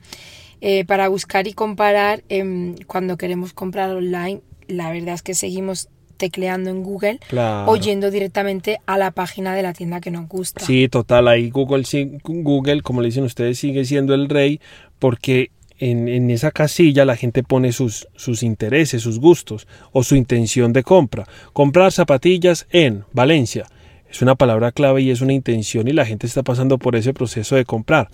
Eh, 0.63 0.85
para 0.85 1.07
buscar 1.07 1.47
y 1.47 1.53
comparar, 1.53 2.21
em, 2.29 2.75
cuando 2.85 3.17
queremos 3.17 3.51
comprar 3.51 3.89
online, 3.89 4.41
la 4.71 4.91
verdad 4.91 5.15
es 5.15 5.21
que 5.21 5.33
seguimos 5.33 5.89
tecleando 6.17 6.69
en 6.69 6.83
Google 6.83 7.19
o 7.65 7.75
yendo 7.77 8.11
directamente 8.11 8.79
a 8.85 8.99
la 8.99 9.09
página 9.09 9.55
de 9.55 9.63
la 9.63 9.73
tienda 9.73 10.01
que 10.01 10.11
nos 10.11 10.27
gusta. 10.27 10.63
Sí, 10.63 10.87
total, 10.87 11.27
ahí 11.27 11.49
Google, 11.49 11.83
Google, 12.23 12.81
como 12.83 13.01
le 13.01 13.07
dicen 13.07 13.23
ustedes, 13.23 13.57
sigue 13.57 13.85
siendo 13.85 14.13
el 14.13 14.29
rey 14.29 14.59
porque 14.99 15.49
en, 15.79 16.07
en, 16.07 16.29
esa 16.29 16.51
casilla 16.51 17.05
la 17.05 17.15
gente 17.15 17.41
pone 17.41 17.71
sus, 17.71 18.07
sus 18.15 18.43
intereses, 18.43 19.01
sus 19.01 19.19
gustos 19.19 19.67
o 19.91 20.03
su 20.03 20.15
intención 20.15 20.73
de 20.73 20.83
compra. 20.83 21.27
Comprar 21.53 21.91
zapatillas 21.91 22.67
en 22.69 23.03
Valencia 23.13 23.65
es 24.07 24.21
una 24.21 24.35
palabra 24.35 24.71
clave 24.71 25.01
y 25.01 25.09
es 25.09 25.21
una 25.21 25.33
intención 25.33 25.87
y 25.87 25.93
la 25.93 26.05
gente 26.05 26.27
está 26.27 26.43
pasando 26.43 26.77
por 26.77 26.95
ese 26.95 27.13
proceso 27.13 27.55
de 27.55 27.65
comprar. 27.65 28.09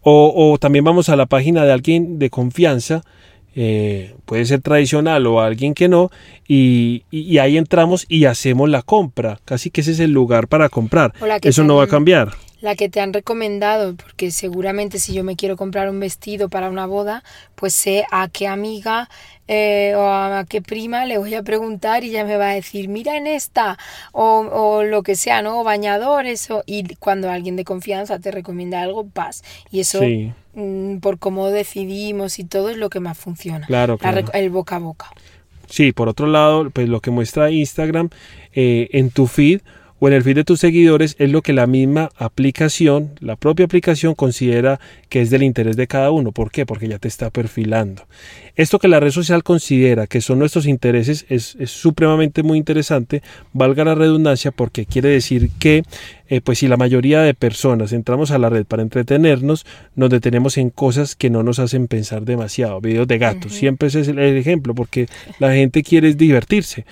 O, 0.00 0.32
o 0.34 0.58
también 0.58 0.84
vamos 0.84 1.08
a 1.10 1.16
la 1.16 1.26
página 1.26 1.64
de 1.64 1.72
alguien 1.72 2.18
de 2.18 2.28
confianza, 2.28 3.02
eh, 3.54 4.14
puede 4.24 4.44
ser 4.44 4.60
tradicional 4.60 5.26
o 5.26 5.40
alguien 5.40 5.74
que 5.74 5.88
no, 5.88 6.10
y, 6.46 7.04
y, 7.10 7.38
ahí 7.38 7.56
entramos 7.56 8.06
y 8.08 8.24
hacemos 8.24 8.68
la 8.68 8.82
compra. 8.82 9.40
Casi 9.44 9.70
que 9.70 9.80
ese 9.80 9.92
es 9.92 10.00
el 10.00 10.12
lugar 10.12 10.48
para 10.48 10.68
comprar. 10.68 11.12
Eso 11.42 11.64
no 11.64 11.76
va 11.76 11.84
a 11.84 11.88
cambiar 11.88 12.32
la 12.62 12.76
que 12.76 12.88
te 12.88 13.00
han 13.00 13.12
recomendado, 13.12 13.96
porque 13.96 14.30
seguramente 14.30 15.00
si 15.00 15.12
yo 15.12 15.24
me 15.24 15.34
quiero 15.34 15.56
comprar 15.56 15.90
un 15.90 15.98
vestido 15.98 16.48
para 16.48 16.70
una 16.70 16.86
boda, 16.86 17.24
pues 17.56 17.74
sé 17.74 18.06
a 18.12 18.28
qué 18.28 18.46
amiga 18.46 19.10
eh, 19.48 19.94
o 19.96 20.06
a 20.06 20.46
qué 20.48 20.62
prima 20.62 21.04
le 21.04 21.18
voy 21.18 21.34
a 21.34 21.42
preguntar 21.42 22.04
y 22.04 22.10
ya 22.10 22.24
me 22.24 22.36
va 22.36 22.50
a 22.50 22.54
decir, 22.54 22.88
mira 22.88 23.16
en 23.16 23.26
esta, 23.26 23.78
o, 24.12 24.46
o 24.52 24.84
lo 24.84 25.02
que 25.02 25.16
sea, 25.16 25.42
¿no? 25.42 25.60
O 25.60 25.64
bañadores, 25.64 26.48
o, 26.52 26.62
y 26.64 26.94
cuando 26.94 27.28
alguien 27.30 27.56
de 27.56 27.64
confianza 27.64 28.20
te 28.20 28.30
recomienda 28.30 28.80
algo, 28.80 29.08
paz. 29.08 29.42
Y 29.72 29.80
eso, 29.80 30.00
por 31.00 31.18
cómo 31.18 31.48
decidimos 31.48 32.38
y 32.38 32.44
todo, 32.44 32.70
es 32.70 32.76
lo 32.76 32.90
que 32.90 33.00
más 33.00 33.18
funciona. 33.18 33.66
Claro, 33.66 33.98
el 34.34 34.50
boca 34.50 34.76
a 34.76 34.78
boca. 34.78 35.10
Sí, 35.68 35.92
por 35.92 36.08
otro 36.08 36.26
lado, 36.26 36.68
pues 36.70 36.88
lo 36.88 37.00
que 37.00 37.10
muestra 37.10 37.50
Instagram 37.50 38.10
eh, 38.52 38.88
en 38.92 39.10
tu 39.10 39.26
feed, 39.26 39.62
o 40.02 40.08
en 40.08 40.14
el 40.14 40.24
feed 40.24 40.34
de 40.34 40.42
tus 40.42 40.58
seguidores 40.58 41.14
es 41.20 41.30
lo 41.30 41.42
que 41.42 41.52
la 41.52 41.68
misma 41.68 42.10
aplicación, 42.16 43.12
la 43.20 43.36
propia 43.36 43.66
aplicación 43.66 44.16
considera 44.16 44.80
que 45.08 45.20
es 45.20 45.30
del 45.30 45.44
interés 45.44 45.76
de 45.76 45.86
cada 45.86 46.10
uno. 46.10 46.32
¿Por 46.32 46.50
qué? 46.50 46.66
Porque 46.66 46.88
ya 46.88 46.98
te 46.98 47.06
está 47.06 47.30
perfilando. 47.30 48.02
Esto 48.56 48.80
que 48.80 48.88
la 48.88 48.98
red 48.98 49.12
social 49.12 49.44
considera 49.44 50.08
que 50.08 50.20
son 50.20 50.40
nuestros 50.40 50.66
intereses 50.66 51.24
es, 51.28 51.56
supremamente 51.66 52.42
muy 52.42 52.58
interesante, 52.58 53.22
valga 53.52 53.84
la 53.84 53.94
redundancia, 53.94 54.50
porque 54.50 54.86
quiere 54.86 55.08
decir 55.08 55.50
que 55.60 55.84
eh, 56.28 56.40
pues 56.40 56.58
si 56.58 56.66
la 56.66 56.76
mayoría 56.76 57.22
de 57.22 57.34
personas 57.34 57.92
entramos 57.92 58.32
a 58.32 58.38
la 58.38 58.50
red 58.50 58.64
para 58.64 58.82
entretenernos, 58.82 59.64
nos 59.94 60.10
detenemos 60.10 60.58
en 60.58 60.70
cosas 60.70 61.14
que 61.14 61.30
no 61.30 61.44
nos 61.44 61.60
hacen 61.60 61.86
pensar 61.86 62.24
demasiado. 62.24 62.80
Videos 62.80 63.06
de 63.06 63.18
gatos, 63.18 63.52
siempre 63.52 63.86
ese 63.86 64.00
es 64.00 64.08
el 64.08 64.18
ejemplo, 64.18 64.74
porque 64.74 65.06
la 65.38 65.52
gente 65.52 65.84
quiere 65.84 66.12
divertirse. 66.12 66.86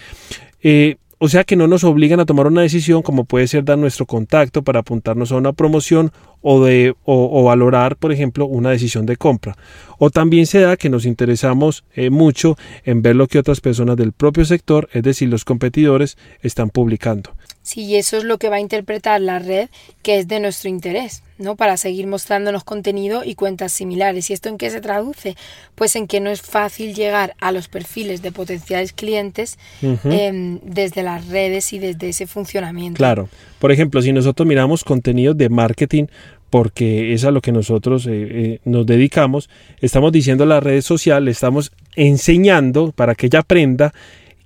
Eh, 0.63 0.95
o 1.23 1.29
sea 1.29 1.45
que 1.45 1.55
no 1.55 1.67
nos 1.67 1.85
obligan 1.85 2.19
a 2.19 2.25
tomar 2.25 2.47
una 2.47 2.63
decisión 2.63 3.03
como 3.03 3.27
puede 3.27 3.47
ser 3.47 3.63
dar 3.63 3.77
nuestro 3.77 4.07
contacto 4.07 4.63
para 4.63 4.81
apuntarnos 4.81 5.31
a 5.31 5.37
una 5.37 5.53
promoción 5.53 6.13
o, 6.41 6.65
de, 6.65 6.95
o, 7.05 7.45
valorar, 7.45 7.97
por 7.97 8.11
ejemplo, 8.11 8.47
una 8.47 8.71
decisión 8.71 9.05
de 9.05 9.19
compra. 9.19 9.55
O 9.99 10.09
también 10.09 10.47
se 10.47 10.61
da 10.61 10.79
que 10.79 10.89
nos 10.89 11.05
interesamos 11.05 11.85
eh, 11.95 12.09
mucho 12.09 12.57
en 12.85 13.03
ver 13.03 13.17
lo 13.17 13.27
que 13.27 13.39
otras 13.39 13.61
personas 13.61 13.99
del 13.99 14.13
propio 14.13 14.47
sector, 14.47 14.89
es 14.95 15.03
decir, 15.03 15.29
los 15.29 15.45
competidores, 15.45 16.17
están 16.41 16.71
publicando. 16.71 17.33
Sí, 17.63 17.97
eso 17.97 18.17
es 18.17 18.25
lo 18.25 18.39
que 18.39 18.49
va 18.49 18.57
a 18.57 18.61
interpretar 18.61 19.21
la 19.21 19.39
red 19.39 19.69
que 20.03 20.19
es 20.19 20.27
de 20.29 20.41
nuestro 20.41 20.71
interés, 20.71 21.23
¿no? 21.39 21.57
Para 21.57 21.77
seguir 21.77 22.07
mostrándonos 22.07 22.65
contenido 22.65 23.23
y 23.23 23.35
cuentas 23.35 23.73
similares. 23.73 24.31
¿Y 24.31 24.33
esto 24.33 24.49
en 24.49 24.57
qué 24.57 24.71
se 24.71 24.81
traduce? 24.81 25.37
Pues 25.75 25.95
en 25.95 26.07
que 26.07 26.21
no 26.21 26.31
es 26.31 26.41
fácil 26.41 26.95
llegar 26.95 27.35
a 27.39 27.53
los 27.53 27.69
perfiles 27.69 28.23
de 28.23 28.33
potenciales 28.33 28.95
clientes 28.95 29.59
em, 29.83 30.59
desde 30.63 31.03
las 31.03 31.29
redes 31.29 31.73
y 31.75 31.79
desde 31.79 32.09
ese 32.09 32.27
funcionamiento. 32.27 32.97
Claro. 32.97 33.29
Por 33.59 33.73
ejemplo, 33.73 34.01
si 34.01 34.13
nosotros 34.13 34.49
miramos 34.49 34.83
contenido 34.83 35.35
de 35.35 35.51
marketing, 35.51 36.07
porque 36.49 37.13
es 37.13 37.25
a 37.25 37.31
lo 37.31 37.43
que 37.43 37.53
nosotros 37.53 38.07
eh, 38.07 38.11
eh, 38.13 38.61
nos 38.65 38.87
dedicamos, 38.87 39.51
estamos 39.81 40.13
diciendo 40.13 40.45
a 40.45 40.49
las 40.49 40.63
redes 40.63 40.85
sociales, 40.85 41.37
estamos 41.37 41.73
enseñando 41.95 42.93
para 42.93 43.15
que 43.15 43.27
ella 43.27 43.41
aprenda 43.41 43.93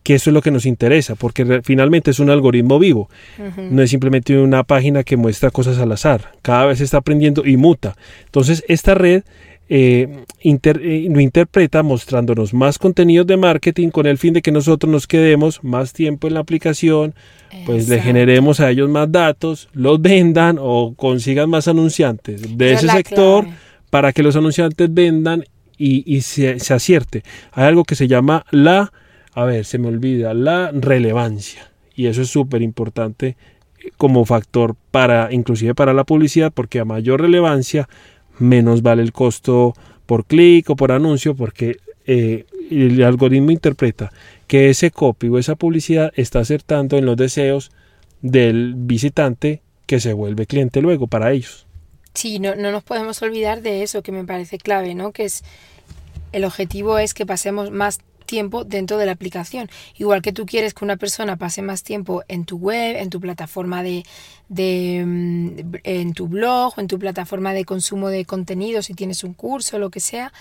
que 0.04 0.14
eso 0.14 0.30
es 0.30 0.34
lo 0.34 0.42
que 0.42 0.50
nos 0.50 0.66
interesa, 0.66 1.16
porque 1.16 1.62
finalmente 1.64 2.10
es 2.10 2.20
un 2.20 2.28
algoritmo 2.28 2.78
vivo, 2.78 3.08
no 3.70 3.82
es 3.82 3.90
simplemente 3.90 4.38
una 4.38 4.62
página 4.62 5.02
que 5.02 5.16
muestra 5.16 5.50
cosas 5.50 5.78
al 5.78 5.90
azar, 5.90 6.32
cada 6.42 6.66
vez 6.66 6.80
está 6.82 6.98
aprendiendo 6.98 7.44
y 7.44 7.56
muta. 7.56 7.96
Entonces 8.26 8.62
esta 8.68 8.94
red 8.94 9.24
eh, 9.70 10.24
eh, 10.42 11.08
lo 11.10 11.20
interpreta 11.20 11.82
mostrándonos 11.82 12.52
más 12.52 12.78
contenidos 12.78 13.26
de 13.26 13.38
marketing 13.38 13.88
con 13.88 14.06
el 14.06 14.18
fin 14.18 14.34
de 14.34 14.42
que 14.42 14.52
nosotros 14.52 14.92
nos 14.92 15.06
quedemos 15.06 15.64
más 15.64 15.94
tiempo 15.94 16.28
en 16.28 16.34
la 16.34 16.40
aplicación, 16.40 17.14
pues 17.64 17.88
le 17.88 17.98
generemos 18.02 18.60
a 18.60 18.70
ellos 18.70 18.90
más 18.90 19.10
datos, 19.10 19.70
los 19.72 20.02
vendan 20.02 20.58
o 20.60 20.92
consigan 20.94 21.48
más 21.48 21.66
anunciantes 21.66 22.58
de 22.58 22.72
ese 22.74 22.88
sector 22.88 23.46
para 23.88 24.12
que 24.12 24.22
los 24.22 24.36
anunciantes 24.36 24.92
vendan 24.92 25.44
y, 25.78 26.20
se, 26.20 26.60
se 26.60 26.74
acierte. 26.74 27.22
Hay 27.52 27.64
algo 27.64 27.84
que 27.84 27.94
se 27.94 28.06
llama 28.06 28.44
la 28.50 28.92
a 29.34 29.44
ver, 29.44 29.64
se 29.64 29.78
me 29.78 29.88
olvida, 29.88 30.32
la 30.34 30.70
relevancia. 30.72 31.70
Y 31.94 32.06
eso 32.06 32.22
es 32.22 32.28
súper 32.28 32.62
importante 32.62 33.36
eh, 33.80 33.90
como 33.96 34.24
factor 34.24 34.76
para, 34.90 35.32
inclusive 35.32 35.74
para 35.74 35.92
la 35.92 36.04
publicidad, 36.04 36.52
porque 36.52 36.80
a 36.80 36.84
mayor 36.84 37.20
relevancia, 37.20 37.88
menos 38.38 38.82
vale 38.82 39.02
el 39.02 39.12
costo 39.12 39.74
por 40.06 40.24
clic 40.24 40.70
o 40.70 40.76
por 40.76 40.92
anuncio, 40.92 41.34
porque 41.34 41.78
eh, 42.06 42.46
el 42.70 43.02
algoritmo 43.02 43.50
interpreta 43.50 44.12
que 44.46 44.70
ese 44.70 44.90
copy 44.90 45.28
o 45.28 45.38
esa 45.38 45.56
publicidad 45.56 46.12
está 46.16 46.40
acertando 46.40 46.96
en 46.96 47.06
los 47.06 47.16
deseos 47.16 47.70
del 48.20 48.74
visitante 48.76 49.62
que 49.86 50.00
se 50.00 50.12
vuelve 50.12 50.46
cliente 50.46 50.80
luego 50.80 51.06
para 51.06 51.32
ellos. 51.32 51.66
Sí, 52.14 52.38
no, 52.38 52.54
no 52.54 52.70
nos 52.70 52.84
podemos 52.84 53.20
olvidar 53.22 53.62
de 53.62 53.82
eso 53.82 54.02
que 54.02 54.12
me 54.12 54.24
parece 54.24 54.58
clave, 54.58 54.94
¿no? 54.94 55.12
Que 55.12 55.24
es 55.24 55.42
el 56.32 56.44
objetivo 56.44 56.98
es 56.98 57.14
que 57.14 57.26
pasemos 57.26 57.70
más 57.70 57.98
tiempo 58.24 58.64
dentro 58.64 58.98
de 58.98 59.06
la 59.06 59.12
aplicación. 59.12 59.68
Igual 59.96 60.22
que 60.22 60.32
tú 60.32 60.46
quieres 60.46 60.74
que 60.74 60.84
una 60.84 60.96
persona 60.96 61.36
pase 61.36 61.62
más 61.62 61.82
tiempo 61.82 62.22
en 62.28 62.44
tu 62.44 62.58
web, 62.58 62.96
en 62.96 63.10
tu 63.10 63.20
plataforma 63.20 63.82
de, 63.82 64.04
de 64.48 65.04
mm, 65.06 65.76
en 65.84 66.12
tu 66.14 66.28
blog 66.28 66.74
o 66.76 66.80
en 66.80 66.88
tu 66.88 66.98
plataforma 66.98 67.52
de 67.52 67.64
consumo 67.64 68.08
de 68.08 68.24
contenido, 68.24 68.82
si 68.82 68.94
tienes 68.94 69.24
un 69.24 69.34
curso, 69.34 69.78
lo 69.78 69.90
que 69.90 70.00
sea, 70.00 70.32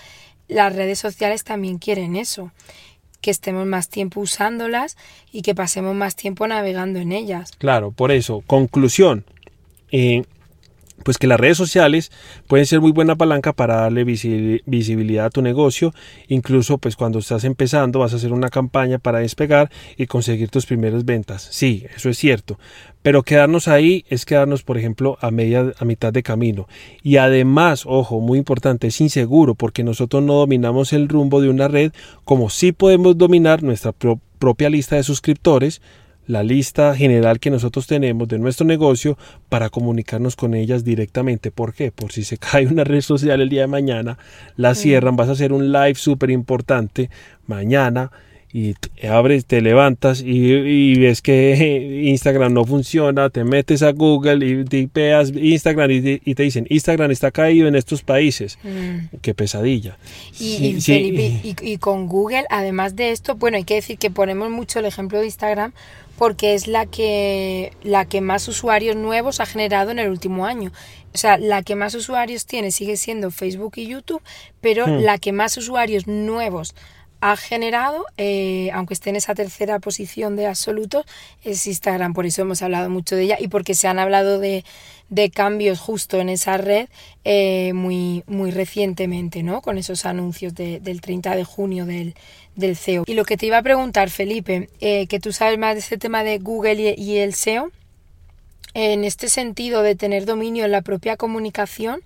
las 0.48 0.74
redes 0.74 0.98
sociales 0.98 1.44
también 1.44 1.78
quieren 1.78 2.16
eso 2.16 2.52
que 3.24 3.30
estemos 3.30 3.66
más 3.66 3.88
tiempo 3.88 4.20
usándolas 4.20 4.98
y 5.32 5.40
que 5.40 5.54
pasemos 5.54 5.94
más 5.94 6.14
tiempo 6.14 6.46
navegando 6.46 6.98
en 6.98 7.10
ellas. 7.10 7.52
Claro, 7.56 7.90
por 7.90 8.12
eso, 8.12 8.42
conclusión. 8.46 9.24
Eh, 9.90 10.24
pues 11.02 11.18
que 11.18 11.26
las 11.26 11.40
redes 11.40 11.56
sociales 11.56 12.12
pueden 12.46 12.66
ser 12.66 12.80
muy 12.80 12.92
buena 12.92 13.16
palanca 13.16 13.52
para 13.52 13.76
darle 13.76 14.04
visibilidad 14.04 15.26
a 15.26 15.30
tu 15.30 15.42
negocio, 15.42 15.92
incluso 16.28 16.78
pues 16.78 16.96
cuando 16.96 17.18
estás 17.18 17.44
empezando 17.44 17.98
vas 17.98 18.12
a 18.12 18.16
hacer 18.16 18.32
una 18.32 18.48
campaña 18.48 18.98
para 18.98 19.18
despegar 19.18 19.70
y 19.96 20.06
conseguir 20.06 20.50
tus 20.50 20.66
primeras 20.66 21.04
ventas. 21.04 21.48
Sí, 21.50 21.84
eso 21.94 22.08
es 22.08 22.16
cierto, 22.16 22.58
pero 23.02 23.22
quedarnos 23.22 23.68
ahí 23.68 24.04
es 24.08 24.24
quedarnos, 24.24 24.62
por 24.62 24.78
ejemplo, 24.78 25.18
a 25.20 25.30
media 25.30 25.72
a 25.78 25.84
mitad 25.84 26.12
de 26.12 26.22
camino. 26.22 26.68
Y 27.02 27.16
además, 27.16 27.84
ojo, 27.86 28.20
muy 28.20 28.38
importante, 28.38 28.86
es 28.86 29.00
inseguro 29.00 29.54
porque 29.54 29.84
nosotros 29.84 30.22
no 30.22 30.34
dominamos 30.34 30.92
el 30.92 31.08
rumbo 31.08 31.40
de 31.40 31.48
una 31.48 31.68
red 31.68 31.92
como 32.24 32.50
sí 32.50 32.72
podemos 32.72 33.18
dominar 33.18 33.62
nuestra 33.62 33.92
propia 34.38 34.70
lista 34.70 34.96
de 34.96 35.02
suscriptores, 35.02 35.82
la 36.26 36.42
lista 36.42 36.94
general 36.94 37.40
que 37.40 37.50
nosotros 37.50 37.86
tenemos 37.86 38.28
de 38.28 38.38
nuestro 38.38 38.66
negocio 38.66 39.18
para 39.48 39.70
comunicarnos 39.70 40.36
con 40.36 40.54
ellas 40.54 40.84
directamente. 40.84 41.50
¿Por 41.50 41.74
qué? 41.74 41.92
Por 41.92 42.12
si 42.12 42.24
se 42.24 42.38
cae 42.38 42.66
una 42.66 42.84
red 42.84 43.00
social 43.00 43.40
el 43.40 43.48
día 43.48 43.62
de 43.62 43.66
mañana, 43.66 44.18
la 44.56 44.74
cierran, 44.74 45.16
vas 45.16 45.28
a 45.28 45.32
hacer 45.32 45.52
un 45.52 45.72
live 45.72 45.96
súper 45.96 46.30
importante 46.30 47.10
mañana 47.46 48.10
y 48.56 48.76
abres, 49.04 49.46
te 49.46 49.60
levantas 49.60 50.22
y, 50.24 50.94
ves 50.94 51.22
que 51.22 52.04
Instagram 52.04 52.54
no 52.54 52.64
funciona, 52.64 53.28
te 53.28 53.42
metes 53.42 53.82
a 53.82 53.90
Google 53.90 54.46
y 54.46 54.64
tipeas 54.64 55.32
Instagram 55.34 55.90
y 55.90 56.20
te, 56.36 56.42
dicen 56.44 56.64
Instagram 56.70 57.10
está 57.10 57.32
caído 57.32 57.66
en 57.66 57.74
estos 57.74 58.04
países. 58.04 58.56
Mm. 58.62 59.16
Qué 59.22 59.34
pesadilla. 59.34 59.98
Y, 60.38 60.78
y, 61.42 61.78
con 61.78 62.06
Google, 62.06 62.44
además 62.48 62.94
de 62.94 63.10
esto, 63.10 63.34
bueno, 63.34 63.56
hay 63.56 63.64
que 63.64 63.74
decir 63.74 63.98
que 63.98 64.10
ponemos 64.10 64.48
mucho 64.50 64.78
el 64.78 64.84
ejemplo 64.84 65.18
de 65.18 65.24
Instagram 65.24 65.72
porque 66.16 66.54
es 66.54 66.68
la 66.68 66.86
que, 66.86 67.72
la 67.82 68.04
que 68.04 68.20
más 68.20 68.46
usuarios 68.46 68.94
nuevos 68.94 69.40
ha 69.40 69.46
generado 69.46 69.90
en 69.90 69.98
el 69.98 70.10
último 70.10 70.46
año. 70.46 70.70
O 71.12 71.18
sea, 71.18 71.38
la 71.38 71.64
que 71.64 71.74
más 71.74 71.96
usuarios 71.96 72.46
tiene 72.46 72.70
sigue 72.70 72.96
siendo 72.96 73.32
Facebook 73.32 73.72
y 73.76 73.88
YouTube, 73.88 74.22
pero 74.60 74.86
hmm. 74.86 75.00
la 75.02 75.18
que 75.18 75.32
más 75.32 75.56
usuarios 75.56 76.06
nuevos 76.06 76.76
ha 77.24 77.38
generado, 77.38 78.04
eh, 78.18 78.68
aunque 78.74 78.92
esté 78.92 79.08
en 79.08 79.16
esa 79.16 79.34
tercera 79.34 79.78
posición 79.78 80.36
de 80.36 80.46
absoluto, 80.46 81.06
es 81.42 81.66
Instagram. 81.66 82.12
Por 82.12 82.26
eso 82.26 82.42
hemos 82.42 82.60
hablado 82.60 82.90
mucho 82.90 83.16
de 83.16 83.22
ella 83.22 83.38
y 83.40 83.48
porque 83.48 83.74
se 83.74 83.88
han 83.88 83.98
hablado 83.98 84.38
de, 84.38 84.62
cambios 85.32 85.80
justo 85.80 86.20
en 86.20 86.28
esa 86.28 86.58
red 86.58 86.88
eh, 87.24 87.72
muy, 87.72 88.22
recientemente, 88.50 89.42
¿no? 89.42 89.62
Con 89.62 89.78
esos 89.78 90.04
anuncios 90.04 90.54
del 90.54 91.00
30 91.00 91.34
de 91.34 91.44
junio 91.44 91.86
del, 91.86 92.14
del 92.56 92.76
SEO. 92.76 93.04
Y 93.06 93.14
lo 93.14 93.24
que 93.24 93.38
te 93.38 93.46
iba 93.46 93.56
a 93.56 93.62
preguntar, 93.62 94.10
Felipe, 94.10 94.68
eh, 94.80 95.06
que 95.06 95.18
tú 95.18 95.32
sabes 95.32 95.58
más 95.58 95.76
de 95.76 95.80
ese 95.80 95.96
tema 95.96 96.24
de 96.24 96.36
Google 96.38 96.94
y, 96.94 97.16
el 97.16 97.32
SEO, 97.32 97.70
en 98.74 99.02
este 99.02 99.30
sentido 99.30 99.82
de 99.82 99.94
tener 99.94 100.26
dominio 100.26 100.66
en 100.66 100.72
la 100.72 100.82
propia 100.82 101.16
comunicación, 101.16 102.02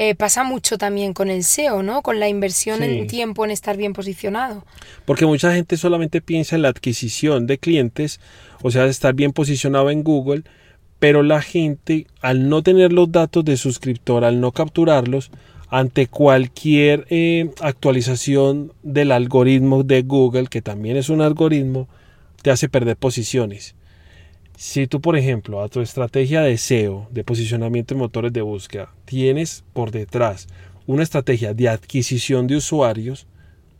eh, 0.00 0.14
pasa 0.14 0.44
mucho 0.44 0.78
también 0.78 1.12
con 1.12 1.28
el 1.28 1.42
SEO, 1.42 1.82
¿no? 1.82 2.02
Con 2.02 2.20
la 2.20 2.28
inversión 2.28 2.84
en 2.84 3.08
tiempo 3.08 3.44
en 3.44 3.50
estar 3.50 3.76
bien 3.76 3.94
posicionado. 3.94 4.64
Porque 5.04 5.26
mucha 5.26 5.52
gente 5.52 5.76
solamente 5.76 6.20
piensa 6.20 6.54
en 6.54 6.62
la 6.62 6.68
adquisición 6.68 7.48
de 7.48 7.58
clientes, 7.58 8.20
o 8.62 8.70
sea, 8.70 8.86
estar 8.86 9.12
bien 9.14 9.32
posicionado 9.32 9.90
en 9.90 10.04
Google, 10.04 10.44
pero 11.00 11.24
la 11.24 11.42
gente, 11.42 12.06
al 12.20 12.48
no 12.48 12.62
tener 12.62 12.92
los 12.92 13.10
datos 13.10 13.44
de 13.44 13.56
suscriptor, 13.56 14.24
al 14.24 14.40
no 14.40 14.52
capturarlos, 14.52 15.32
ante 15.68 16.06
cualquier 16.06 17.04
eh, 17.10 17.50
actualización 17.60 18.72
del 18.84 19.10
algoritmo 19.10 19.82
de 19.82 20.02
Google, 20.02 20.46
que 20.46 20.62
también 20.62 20.96
es 20.96 21.08
un 21.08 21.22
algoritmo, 21.22 21.88
te 22.42 22.52
hace 22.52 22.68
perder 22.68 22.96
posiciones. 22.96 23.74
Si 24.60 24.88
tú, 24.88 25.00
por 25.00 25.16
ejemplo, 25.16 25.62
a 25.62 25.68
tu 25.68 25.80
estrategia 25.80 26.40
de 26.40 26.58
SEO, 26.58 27.06
de 27.12 27.22
posicionamiento 27.22 27.94
en 27.94 28.00
motores 28.00 28.32
de 28.32 28.42
búsqueda, 28.42 28.92
tienes 29.04 29.62
por 29.72 29.92
detrás 29.92 30.48
una 30.84 31.04
estrategia 31.04 31.54
de 31.54 31.68
adquisición 31.68 32.48
de 32.48 32.56
usuarios, 32.56 33.28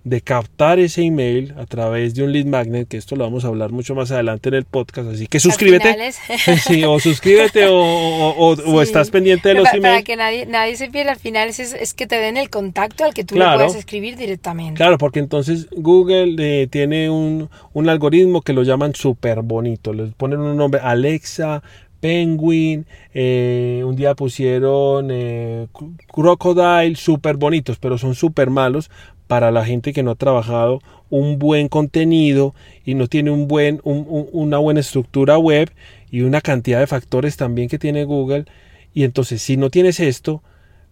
de 0.04 0.20
captar 0.20 0.78
ese 0.78 1.02
email 1.02 1.54
a 1.58 1.66
través 1.66 2.14
de 2.14 2.22
un 2.22 2.32
lead 2.32 2.46
magnet, 2.46 2.88
que 2.88 2.96
esto 2.96 3.16
lo 3.16 3.24
vamos 3.24 3.44
a 3.44 3.48
hablar 3.48 3.72
mucho 3.72 3.94
más 3.94 4.11
adelante 4.11 4.48
en 4.48 4.54
el 4.54 4.64
podcast, 4.64 5.11
así 5.11 5.26
que 5.26 5.40
suscríbete. 5.40 5.96
sí, 6.66 6.84
o 6.84 6.98
suscríbete 6.98 7.66
o, 7.68 8.82
estás 8.82 9.11
pendiente 9.11 9.50
de 9.50 9.56
los 9.56 9.68
emails. 9.68 9.82
Para 9.82 10.02
que 10.02 10.16
nadie, 10.16 10.46
nadie 10.46 10.76
se 10.76 10.88
pierda, 10.88 11.12
al 11.12 11.18
final 11.18 11.48
es, 11.48 11.94
que 11.94 12.06
te 12.06 12.16
den 12.16 12.37
el 12.37 12.48
contacto 12.48 13.04
al 13.04 13.12
que 13.12 13.24
tú 13.24 13.34
le 13.34 13.44
puedas 13.44 13.74
escribir 13.74 14.16
directamente. 14.16 14.78
Claro, 14.78 14.98
porque 14.98 15.18
entonces 15.18 15.68
Google 15.76 16.37
eh, 16.38 16.66
tiene 16.68 17.11
un, 17.11 17.50
un 17.72 17.88
algoritmo 17.88 18.42
que 18.42 18.52
lo 18.52 18.62
llaman 18.62 18.94
súper 18.94 19.42
bonito, 19.42 19.92
les 19.92 20.14
ponen 20.14 20.40
un 20.40 20.56
nombre 20.56 20.80
Alexa, 20.82 21.62
Penguin, 22.00 22.87
eh, 23.14 23.82
un 23.84 23.96
día 23.96 24.14
pusieron 24.14 25.08
eh, 25.11 25.66
Crocodile, 26.12 26.96
súper 26.96 27.37
bonitos, 27.37 27.78
pero 27.78 27.98
son 27.98 28.14
súper 28.14 28.50
malos 28.50 28.90
para 29.26 29.50
la 29.50 29.64
gente 29.64 29.92
que 29.92 30.02
no 30.02 30.12
ha 30.12 30.14
trabajado 30.14 30.80
un 31.11 31.38
buen 31.38 31.68
contenido 31.68 32.54
y 32.84 32.94
no 32.94 33.08
tiene 33.08 33.30
un 33.30 33.48
buen, 33.48 33.80
una 33.84 34.58
buena 34.58 34.80
estructura 34.80 35.38
web 35.38 35.70
y 36.11 36.22
una 36.22 36.40
cantidad 36.40 36.80
de 36.80 36.87
factores 36.87 37.37
también 37.37 37.68
que 37.68 37.78
tiene 37.78 38.04
Google. 38.04 38.46
Y 38.94 39.04
entonces 39.04 39.42
si 39.42 39.56
no 39.56 39.70
tienes 39.70 40.00
esto, 40.00 40.42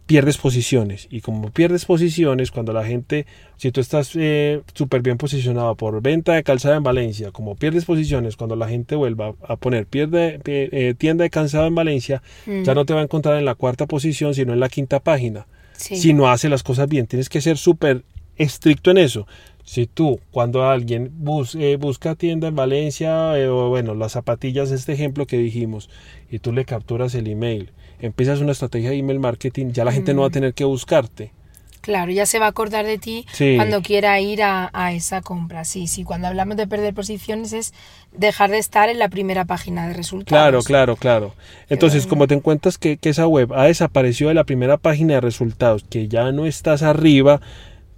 pierdes 0.06 0.38
posiciones. 0.38 1.08
Y 1.10 1.20
como 1.20 1.50
pierdes 1.50 1.84
posiciones, 1.84 2.50
cuando 2.50 2.72
la 2.72 2.84
gente, 2.84 3.26
si 3.56 3.72
tú 3.72 3.80
estás 3.80 4.12
eh, 4.14 4.62
súper 4.74 5.02
bien 5.02 5.18
posicionado 5.18 5.74
por 5.74 6.00
venta 6.00 6.34
de 6.34 6.44
calzada 6.44 6.76
en 6.76 6.84
Valencia, 6.84 7.32
como 7.32 7.56
pierdes 7.56 7.84
posiciones, 7.84 8.36
cuando 8.36 8.56
la 8.56 8.68
gente 8.68 8.94
vuelva 8.94 9.34
a 9.46 9.56
poner 9.56 9.86
pierde, 9.86 10.40
eh, 10.44 10.94
tienda 10.96 11.24
de 11.24 11.30
calzado 11.30 11.66
en 11.66 11.74
Valencia, 11.74 12.22
ya 12.46 12.72
mm. 12.72 12.74
no 12.74 12.84
te 12.86 12.94
va 12.94 13.00
a 13.00 13.04
encontrar 13.04 13.36
en 13.38 13.44
la 13.44 13.56
cuarta 13.56 13.86
posición, 13.86 14.34
sino 14.34 14.52
en 14.52 14.60
la 14.60 14.68
quinta 14.68 15.00
página. 15.00 15.46
Si 15.76 16.14
no 16.14 16.30
hace 16.30 16.48
las 16.48 16.62
cosas 16.62 16.88
bien, 16.88 17.06
tienes 17.06 17.28
que 17.28 17.42
ser 17.42 17.58
súper 17.58 18.02
estricto 18.36 18.90
en 18.90 18.98
eso. 18.98 19.26
Si 19.66 19.86
tú, 19.86 20.20
cuando 20.30 20.64
alguien 20.64 21.12
eh, 21.58 21.76
busca 21.76 22.14
tienda 22.14 22.48
en 22.48 22.54
Valencia, 22.54 23.36
eh, 23.36 23.48
o 23.48 23.68
bueno, 23.68 23.94
las 23.94 24.12
zapatillas, 24.12 24.70
este 24.70 24.92
ejemplo 24.92 25.26
que 25.26 25.36
dijimos, 25.36 25.90
y 26.30 26.38
tú 26.38 26.52
le 26.52 26.64
capturas 26.64 27.14
el 27.14 27.26
email, 27.26 27.72
empiezas 28.00 28.40
una 28.40 28.52
estrategia 28.52 28.90
de 28.90 28.96
email 28.96 29.18
marketing, 29.18 29.72
ya 29.72 29.84
la 29.84 29.92
gente 29.92 30.14
no 30.14 30.22
va 30.22 30.28
a 30.28 30.30
tener 30.30 30.54
que 30.54 30.64
buscarte. 30.64 31.32
Claro, 31.80 32.10
ya 32.10 32.26
se 32.26 32.38
va 32.38 32.46
a 32.46 32.48
acordar 32.48 32.84
de 32.84 32.98
ti 32.98 33.26
cuando 33.56 33.80
quiera 33.80 34.18
ir 34.20 34.42
a, 34.42 34.92
esa 34.92 35.20
compra. 35.20 35.64
Sí, 35.64 35.86
sí, 35.86 36.02
cuando 36.02 36.26
hablamos 36.26 36.56
de 36.56 36.66
perder 36.66 36.94
posiciones 36.94 37.52
es 37.52 37.74
dejar 38.12 38.50
de 38.50 38.58
estar 38.58 38.88
en 38.88 38.98
la 38.98 39.08
primera 39.08 39.44
página 39.44 39.86
de 39.86 39.94
resultados. 39.94 40.26
Claro, 40.26 40.62
claro, 40.62 40.96
claro. 40.96 41.34
Entonces, 41.68 42.08
como 42.08 42.26
te 42.26 42.34
encuentras 42.34 42.76
que, 42.76 42.96
que 42.96 43.10
esa 43.10 43.28
web 43.28 43.52
ha 43.52 43.66
desaparecido 43.66 44.28
de 44.28 44.34
la 44.34 44.42
primera 44.42 44.78
página 44.78 45.14
de 45.14 45.20
resultados, 45.20 45.84
que 45.88 46.08
ya 46.08 46.32
no 46.32 46.46
estás 46.46 46.82
arriba, 46.82 47.40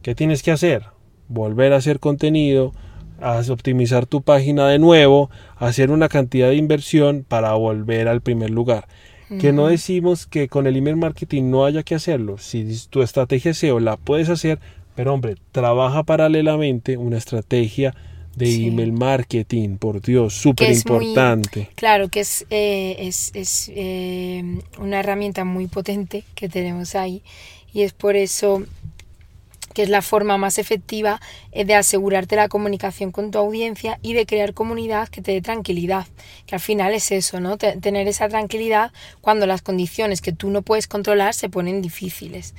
¿Qué 0.03 0.15
tienes 0.15 0.43
que 0.43 0.51
hacer? 0.51 0.85
Volver 1.29 1.73
a 1.73 1.77
hacer 1.77 2.01
contenido, 2.01 2.73
a 3.21 3.41
optimizar 3.51 4.07
tu 4.07 4.23
página 4.23 4.69
de 4.69 4.79
nuevo, 4.79 5.31
hacer 5.57 5.91
una 5.91 6.09
cantidad 6.09 6.49
de 6.49 6.57
inversión 6.57 7.25
para 7.27 7.53
volver 7.55 8.09
al 8.09 8.21
primer 8.21 8.51
lugar. 8.51 8.87
Que 9.41 9.53
no 9.53 9.67
decimos 9.67 10.27
que 10.27 10.49
con 10.49 10.67
el 10.67 10.77
email 10.77 10.97
marketing 10.97 11.51
no 11.51 11.67
haya 11.67 11.83
que 11.83 11.95
hacerlo. 11.95 12.39
Si 12.39 12.67
tu 12.89 13.03
estrategia 13.03 13.53
SEO 13.53 13.79
la 13.79 13.99
puedes 13.99 14.31
hacer, 14.31 14.59
pero 14.95 15.13
hombre, 15.13 15.35
trabaja 15.53 16.03
paralelamente 16.03 16.97
una 16.97 17.19
estrategia 17.19 17.95
de 18.37 18.67
email 18.67 18.93
marketing, 18.93 19.77
por 19.77 20.01
Dios, 20.01 20.35
súper 20.35 20.73
importante. 20.73 21.69
claro, 21.75 22.09
que 22.09 22.21
es, 22.21 22.47
eh, 22.51 22.97
es, 23.01 23.33
es 23.35 23.71
eh, 23.75 24.61
una 24.79 25.01
herramienta 25.01 25.45
muy 25.45 25.67
potente 25.67 26.25
que 26.35 26.49
tenemos 26.49 26.95
ahí 26.95 27.23
y 27.73 27.83
es 27.83 27.93
por 27.93 28.17
eso 28.17 28.65
que 29.79 29.85
es 29.85 29.91
la 29.91 30.03
forma 30.03 30.39
más 30.39 30.59
efectiva 30.59 31.21
eh, 31.53 31.65
de 31.65 31.77
asegurarte 31.77 32.35
la 32.35 32.49
comunicación 32.49 33.13
con 33.13 33.31
tu 33.31 33.39
audiencia 33.39 34.01
y 34.03 34.13
de 34.13 34.27
crear 34.27 34.53
comunidad 34.53 35.07
que 35.09 35.23
te 35.23 35.31
dé 35.31 35.41
tranquilidad, 35.41 36.09
que 36.47 36.57
al 36.57 36.61
final 36.61 36.95
es 36.95 37.13
eso, 37.13 37.39
¿no? 37.39 37.59
tener 37.59 38.09
esa 38.09 38.29
tranquilidad 38.29 38.91
cuando 39.21 39.47
las 39.47 39.63
condiciones 39.63 40.21
que 40.21 40.33
tú 40.33 40.51
no 40.51 40.63
puedes 40.63 40.89
controlar 40.89 41.33
se 41.33 41.49
ponen 41.49 41.81
difíciles. 41.81 42.57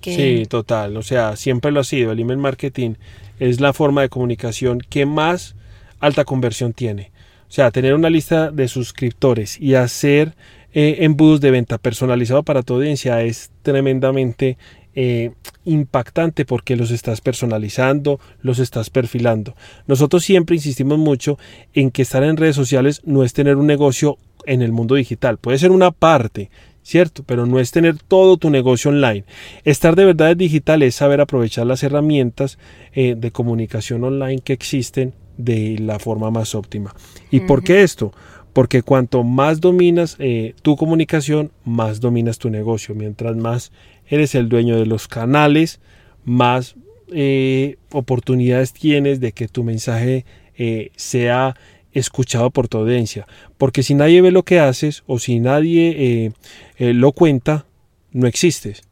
Sí, 0.00 0.46
total, 0.48 0.96
o 0.96 1.02
sea, 1.02 1.36
siempre 1.36 1.72
lo 1.72 1.80
ha 1.80 1.84
sido, 1.84 2.10
el 2.10 2.20
email 2.20 2.38
marketing 2.38 2.94
es 3.38 3.60
la 3.60 3.74
forma 3.74 4.00
de 4.00 4.08
comunicación 4.08 4.80
que 4.80 5.04
más 5.04 5.54
alta 6.00 6.24
conversión 6.24 6.72
tiene. 6.72 7.12
O 7.50 7.52
sea, 7.52 7.70
tener 7.70 7.92
una 7.92 8.08
lista 8.08 8.50
de 8.50 8.66
suscriptores 8.66 9.60
y 9.60 9.74
hacer 9.74 10.34
eh, 10.72 11.04
embudos 11.04 11.42
de 11.42 11.50
venta 11.50 11.76
personalizado 11.76 12.44
para 12.44 12.62
tu 12.62 12.76
audiencia 12.76 13.20
es 13.20 13.50
tremendamente 13.60 14.56
eh, 14.94 15.32
impactante 15.64 16.44
porque 16.44 16.76
los 16.76 16.90
estás 16.90 17.20
personalizando, 17.20 18.20
los 18.40 18.58
estás 18.58 18.90
perfilando. 18.90 19.54
Nosotros 19.86 20.24
siempre 20.24 20.56
insistimos 20.56 20.98
mucho 20.98 21.38
en 21.72 21.90
que 21.90 22.02
estar 22.02 22.22
en 22.24 22.36
redes 22.36 22.56
sociales 22.56 23.02
no 23.04 23.24
es 23.24 23.32
tener 23.32 23.56
un 23.56 23.66
negocio 23.66 24.18
en 24.46 24.62
el 24.62 24.72
mundo 24.72 24.96
digital, 24.96 25.38
puede 25.38 25.58
ser 25.58 25.70
una 25.70 25.92
parte, 25.92 26.50
¿cierto? 26.82 27.22
Pero 27.24 27.46
no 27.46 27.60
es 27.60 27.70
tener 27.70 27.96
todo 27.96 28.36
tu 28.36 28.50
negocio 28.50 28.90
online. 28.90 29.24
Estar 29.64 29.94
de 29.94 30.04
verdad 30.04 30.36
digital 30.36 30.82
es 30.82 30.96
saber 30.96 31.20
aprovechar 31.20 31.66
las 31.66 31.82
herramientas 31.82 32.58
eh, 32.92 33.14
de 33.16 33.30
comunicación 33.30 34.02
online 34.04 34.40
que 34.40 34.52
existen 34.52 35.14
de 35.36 35.78
la 35.78 35.98
forma 35.98 36.30
más 36.30 36.54
óptima. 36.54 36.94
¿Y 37.30 37.40
por 37.40 37.62
qué 37.62 37.82
esto? 37.82 38.12
Porque 38.52 38.82
cuanto 38.82 39.22
más 39.24 39.60
dominas 39.60 40.16
eh, 40.18 40.54
tu 40.62 40.76
comunicación, 40.76 41.52
más 41.64 42.00
dominas 42.00 42.38
tu 42.38 42.50
negocio. 42.50 42.94
Mientras 42.94 43.36
más 43.36 43.72
eres 44.06 44.34
el 44.34 44.48
dueño 44.48 44.76
de 44.76 44.86
los 44.86 45.08
canales, 45.08 45.80
más 46.24 46.76
eh, 47.12 47.76
oportunidades 47.90 48.72
tienes 48.72 49.20
de 49.20 49.32
que 49.32 49.48
tu 49.48 49.64
mensaje 49.64 50.24
eh, 50.56 50.90
sea 50.96 51.56
escuchado 51.92 52.50
por 52.50 52.68
tu 52.68 52.78
audiencia. 52.78 53.26
Porque 53.58 53.82
si 53.82 53.94
nadie 53.94 54.20
ve 54.22 54.30
lo 54.30 54.44
que 54.44 54.60
haces 54.60 55.02
o 55.06 55.18
si 55.18 55.40
nadie 55.40 56.32
lo 56.78 57.12
cuenta, 57.12 57.66
no 58.12 58.26
existes. 58.26 58.82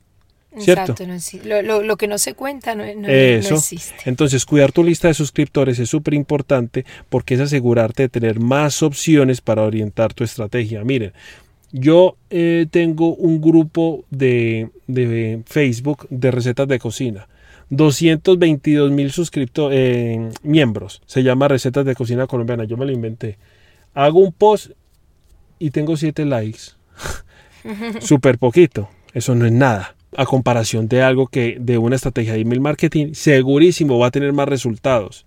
¿Cierto? 0.58 0.92
Exacto, 0.92 1.82
lo, 1.82 1.96
que 1.96 2.08
no 2.08 2.18
se 2.18 2.34
cuenta 2.34 2.74
no, 2.74 2.82
existe. 2.82 3.94
Entonces, 4.06 4.44
cuidar 4.44 4.72
tu 4.72 4.82
lista 4.82 5.06
de 5.06 5.14
suscriptores 5.14 5.78
es 5.78 5.88
súper 5.88 6.14
importante 6.14 6.84
porque 7.08 7.34
es 7.34 7.40
asegurarte 7.40 8.04
de 8.04 8.08
tener 8.08 8.40
más 8.40 8.82
opciones 8.82 9.40
para 9.40 9.62
orientar 9.62 10.12
tu 10.12 10.24
estrategia. 10.24 10.82
Miren, 10.82 11.12
yo 11.70 12.16
eh, 12.30 12.66
tengo 12.68 13.14
un 13.14 13.40
grupo 13.40 14.04
de, 14.10 14.70
de, 14.88 15.42
Facebook 15.46 16.08
de 16.10 16.32
recetas 16.32 16.66
de 16.66 16.80
cocina. 16.80 17.28
222 17.68 18.90
mil 18.90 19.12
suscriptores, 19.12 19.78
eh, 19.78 20.30
miembros. 20.42 21.00
Se 21.06 21.22
llama 21.22 21.46
Recetas 21.46 21.84
de 21.84 21.94
Cocina 21.94 22.26
Colombiana. 22.26 22.64
Yo 22.64 22.76
me 22.76 22.86
lo 22.86 22.90
inventé. 22.90 23.38
Hago 23.94 24.18
un 24.18 24.32
post 24.32 24.72
y 25.60 25.70
tengo 25.70 25.96
7 25.96 26.24
likes. 26.24 26.72
Súper 28.00 28.38
poquito. 28.38 28.88
Eso 29.14 29.36
no 29.36 29.46
es 29.46 29.52
nada 29.52 29.94
a 30.16 30.24
comparación 30.24 30.88
de 30.88 31.02
algo 31.02 31.26
que 31.26 31.56
de 31.60 31.78
una 31.78 31.96
estrategia 31.96 32.32
de 32.32 32.40
email 32.40 32.60
marketing, 32.60 33.14
segurísimo 33.14 33.98
va 33.98 34.08
a 34.08 34.10
tener 34.10 34.32
más 34.32 34.48
resultados. 34.48 35.26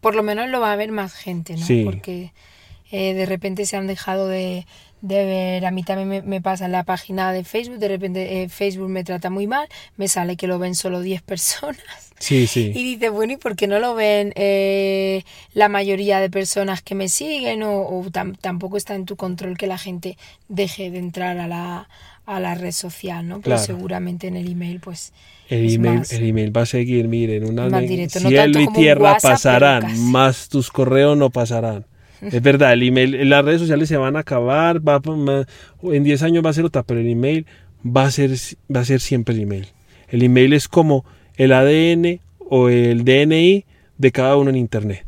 Por 0.00 0.14
lo 0.14 0.22
menos 0.22 0.48
lo 0.50 0.60
va 0.60 0.72
a 0.72 0.76
ver 0.76 0.92
más 0.92 1.14
gente, 1.14 1.56
¿no? 1.56 1.66
Sí. 1.66 1.82
Porque 1.84 2.32
eh, 2.92 3.14
de 3.14 3.26
repente 3.26 3.66
se 3.66 3.76
han 3.76 3.86
dejado 3.86 4.28
de, 4.28 4.66
ver, 5.00 5.64
a 5.64 5.70
mí 5.70 5.82
también 5.82 6.28
me, 6.28 6.40
pasa 6.40 6.66
en 6.66 6.72
la 6.72 6.84
página 6.84 7.32
de 7.32 7.44
Facebook, 7.44 7.78
de 7.78 7.88
repente 7.88 8.42
eh, 8.42 8.48
Facebook 8.48 8.88
me 8.88 9.04
trata 9.04 9.30
muy 9.30 9.46
mal, 9.46 9.68
me 9.96 10.08
sale 10.08 10.36
que 10.36 10.46
lo 10.46 10.58
ven 10.58 10.74
solo 10.74 11.00
10 11.00 11.22
personas. 11.22 12.10
Sí, 12.18 12.46
sí. 12.46 12.72
Y 12.74 12.84
dice, 12.84 13.08
bueno, 13.08 13.32
¿y 13.32 13.36
por 13.38 13.56
qué 13.56 13.66
no 13.66 13.78
lo 13.78 13.94
ven 13.94 14.34
eh, 14.36 15.24
la 15.54 15.70
mayoría 15.70 16.20
de 16.20 16.28
personas 16.28 16.82
que 16.82 16.94
me 16.94 17.08
siguen? 17.08 17.62
O, 17.62 18.04
tampoco 18.40 18.76
está 18.76 18.94
en 18.94 19.06
tu 19.06 19.16
control 19.16 19.56
que 19.56 19.66
la 19.66 19.78
gente 19.78 20.18
deje 20.48 20.90
de 20.90 20.98
entrar 20.98 21.38
a 21.38 21.48
la, 21.48 21.88
a 22.30 22.40
la 22.40 22.54
red 22.54 22.72
social, 22.72 23.26
¿no? 23.26 23.40
Pero 23.40 23.58
seguramente 23.58 24.28
en 24.28 24.36
el 24.36 24.50
email, 24.50 24.80
pues. 24.80 25.12
El 25.48 25.72
email, 25.72 26.02
el 26.10 26.28
email 26.28 26.56
va 26.56 26.62
a 26.62 26.66
seguir, 26.66 27.08
miren, 27.08 27.44
una 27.44 27.68
cielo 28.08 28.60
y 28.60 28.72
tierra 28.72 29.16
pasarán, 29.20 29.98
más 30.10 30.48
tus 30.48 30.70
correos 30.70 31.16
no 31.16 31.30
pasarán. 31.30 31.86
Es 32.22 32.42
verdad, 32.42 32.74
el 32.74 32.82
email, 32.82 33.30
las 33.30 33.42
redes 33.42 33.62
sociales 33.62 33.88
se 33.88 33.96
van 33.96 34.14
a 34.14 34.20
acabar, 34.20 34.86
va, 34.86 35.00
en 35.82 36.04
10 36.04 36.22
años 36.22 36.44
va 36.44 36.50
a 36.50 36.52
ser 36.52 36.66
otra, 36.66 36.82
pero 36.82 37.00
el 37.00 37.08
email 37.08 37.46
va 37.84 38.04
a 38.04 38.10
ser, 38.10 38.32
va 38.74 38.80
a 38.80 38.84
ser 38.84 39.00
siempre 39.00 39.34
el 39.34 39.40
email. 39.40 39.68
El 40.08 40.22
email 40.22 40.52
es 40.52 40.68
como 40.68 41.06
el 41.36 41.52
ADN 41.52 42.20
o 42.38 42.68
el 42.68 43.04
DNI 43.04 43.64
de 43.96 44.12
cada 44.12 44.36
uno 44.36 44.50
en 44.50 44.56
Internet. 44.56 45.06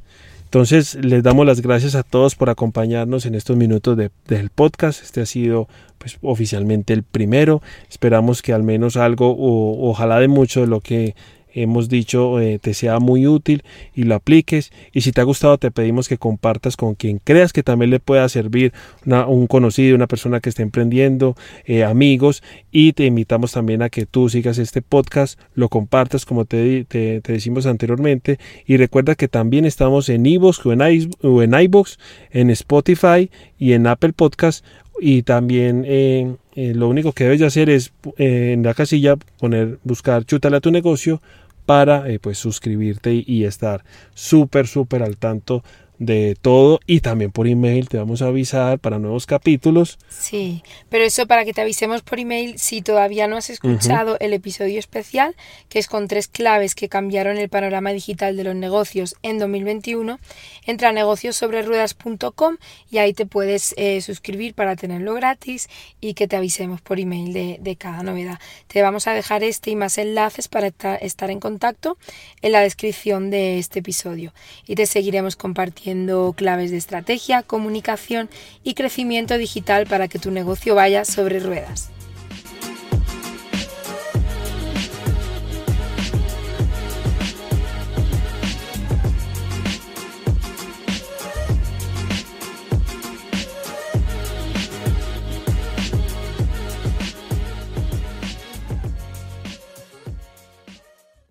Entonces 0.52 0.96
les 0.96 1.22
damos 1.22 1.46
las 1.46 1.62
gracias 1.62 1.94
a 1.94 2.02
todos 2.02 2.34
por 2.34 2.50
acompañarnos 2.50 3.24
en 3.24 3.34
estos 3.34 3.56
minutos 3.56 3.96
de, 3.96 4.10
del 4.26 4.50
podcast. 4.50 5.02
Este 5.02 5.22
ha 5.22 5.26
sido 5.26 5.66
pues 5.96 6.18
oficialmente 6.20 6.92
el 6.92 7.04
primero. 7.04 7.62
Esperamos 7.88 8.42
que 8.42 8.52
al 8.52 8.62
menos 8.62 8.98
algo 8.98 9.30
o 9.30 9.88
ojalá 9.88 10.20
de 10.20 10.28
mucho 10.28 10.60
de 10.60 10.66
lo 10.66 10.82
que 10.82 11.14
hemos 11.54 11.88
dicho 11.88 12.40
eh, 12.40 12.58
te 12.58 12.74
sea 12.74 12.98
muy 12.98 13.26
útil 13.26 13.62
y 13.94 14.04
lo 14.04 14.14
apliques. 14.14 14.72
Y 14.92 15.02
si 15.02 15.12
te 15.12 15.20
ha 15.20 15.24
gustado 15.24 15.58
te 15.58 15.70
pedimos 15.70 16.08
que 16.08 16.18
compartas 16.18 16.76
con 16.76 16.94
quien 16.94 17.18
creas 17.18 17.52
que 17.52 17.62
también 17.62 17.90
le 17.90 18.00
pueda 18.00 18.28
servir 18.28 18.72
un 19.04 19.46
conocido 19.46 19.94
una 19.94 20.06
persona 20.06 20.40
que 20.40 20.48
esté 20.48 20.62
emprendiendo 20.62 21.36
eh, 21.64 21.84
amigos. 21.84 22.42
Y 22.70 22.92
te 22.92 23.04
invitamos 23.06 23.52
también 23.52 23.82
a 23.82 23.90
que 23.90 24.06
tú 24.06 24.28
sigas 24.28 24.58
este 24.58 24.82
podcast 24.82 25.38
lo 25.54 25.68
compartas 25.68 26.24
como 26.24 26.44
te, 26.44 26.84
te, 26.84 27.20
decimos 27.20 27.66
anteriormente. 27.66 28.38
Y 28.66 28.76
recuerda 28.76 29.14
que 29.14 29.28
también 29.28 29.64
estamos 29.64 30.08
en 30.08 30.26
iVoox 30.26 30.64
o 30.66 30.72
en, 30.72 31.10
o 31.22 31.42
en 31.42 31.54
iBox 31.54 31.98
en 32.30 32.50
Spotify 32.50 33.30
y 33.58 33.72
en 33.72 33.86
Apple 33.86 34.12
Podcast. 34.12 34.64
Y 35.00 35.22
también 35.22 35.84
eh, 35.86 36.36
lo 36.54 36.88
único 36.88 37.12
que 37.12 37.24
debes 37.24 37.42
hacer 37.42 37.70
es 37.70 37.92
en 38.18 38.62
la 38.62 38.74
casilla 38.74 39.16
poner 39.40 39.78
buscar 39.84 40.24
chútale 40.24 40.58
a 40.58 40.60
tu 40.60 40.70
negocio 40.70 41.20
para 41.66 42.08
eh, 42.08 42.18
pues 42.18 42.38
suscribirte 42.38 43.22
y, 43.26 43.44
estar 43.44 43.84
súper 44.14 44.66
súper 44.66 45.02
al 45.02 45.16
tanto 45.16 45.62
de 46.04 46.36
todo 46.40 46.80
y 46.86 47.00
también 47.00 47.30
por 47.30 47.46
email 47.46 47.88
te 47.88 47.96
vamos 47.96 48.22
a 48.22 48.26
avisar 48.26 48.78
para 48.78 48.98
nuevos 48.98 49.26
capítulos. 49.26 49.98
Sí, 50.08 50.62
pero 50.88 51.04
eso 51.04 51.26
para 51.26 51.44
que 51.44 51.52
te 51.52 51.60
avisemos 51.60 52.02
por 52.02 52.18
email 52.18 52.58
si 52.58 52.82
todavía 52.82 53.28
no 53.28 53.36
has 53.36 53.50
escuchado 53.50 54.16
el 54.20 54.32
episodio 54.32 54.78
especial, 54.78 55.36
que 55.68 55.78
es 55.78 55.86
con 55.86 56.08
tres 56.08 56.26
claves 56.26 56.74
que 56.74 56.88
cambiaron 56.88 57.38
el 57.38 57.48
panorama 57.48 57.92
digital 57.92 58.36
de 58.36 58.44
los 58.44 58.56
negocios 58.56 59.16
en 59.22 59.38
2021, 59.38 60.18
entra 60.66 60.88
a 60.88 60.92
negociosobreruedas.com 60.92 62.56
y 62.90 62.98
ahí 62.98 63.12
te 63.12 63.26
puedes 63.26 63.74
eh, 63.76 64.00
suscribir 64.00 64.54
para 64.54 64.74
tenerlo 64.74 65.14
gratis 65.14 65.68
y 66.00 66.14
que 66.14 66.26
te 66.26 66.36
avisemos 66.36 66.80
por 66.80 66.98
email 66.98 67.32
de, 67.32 67.58
de, 67.60 67.76
cada 67.76 68.02
novedad. 68.02 68.38
Te 68.66 68.82
vamos 68.82 69.06
a 69.06 69.14
dejar 69.14 69.44
este 69.44 69.70
y 69.70 69.76
más 69.76 69.98
enlaces 69.98 70.48
para 70.48 70.72
estar 71.00 71.30
en 71.30 71.40
contacto 71.40 71.96
en 72.40 72.52
la 72.52 72.60
descripción 72.60 73.30
de 73.30 73.58
este 73.58 73.78
episodio 73.78 74.32
y 74.66 74.74
te 74.74 74.86
seguiremos 74.86 75.36
compartiendo 75.36 75.91
claves 76.36 76.70
de 76.70 76.76
estrategia, 76.76 77.42
comunicación 77.42 78.28
y 78.64 78.74
crecimiento 78.74 79.38
digital 79.38 79.86
para 79.86 80.08
que 80.08 80.18
tu 80.18 80.30
negocio 80.30 80.74
vaya 80.74 81.04
sobre 81.04 81.40
ruedas. 81.40 81.90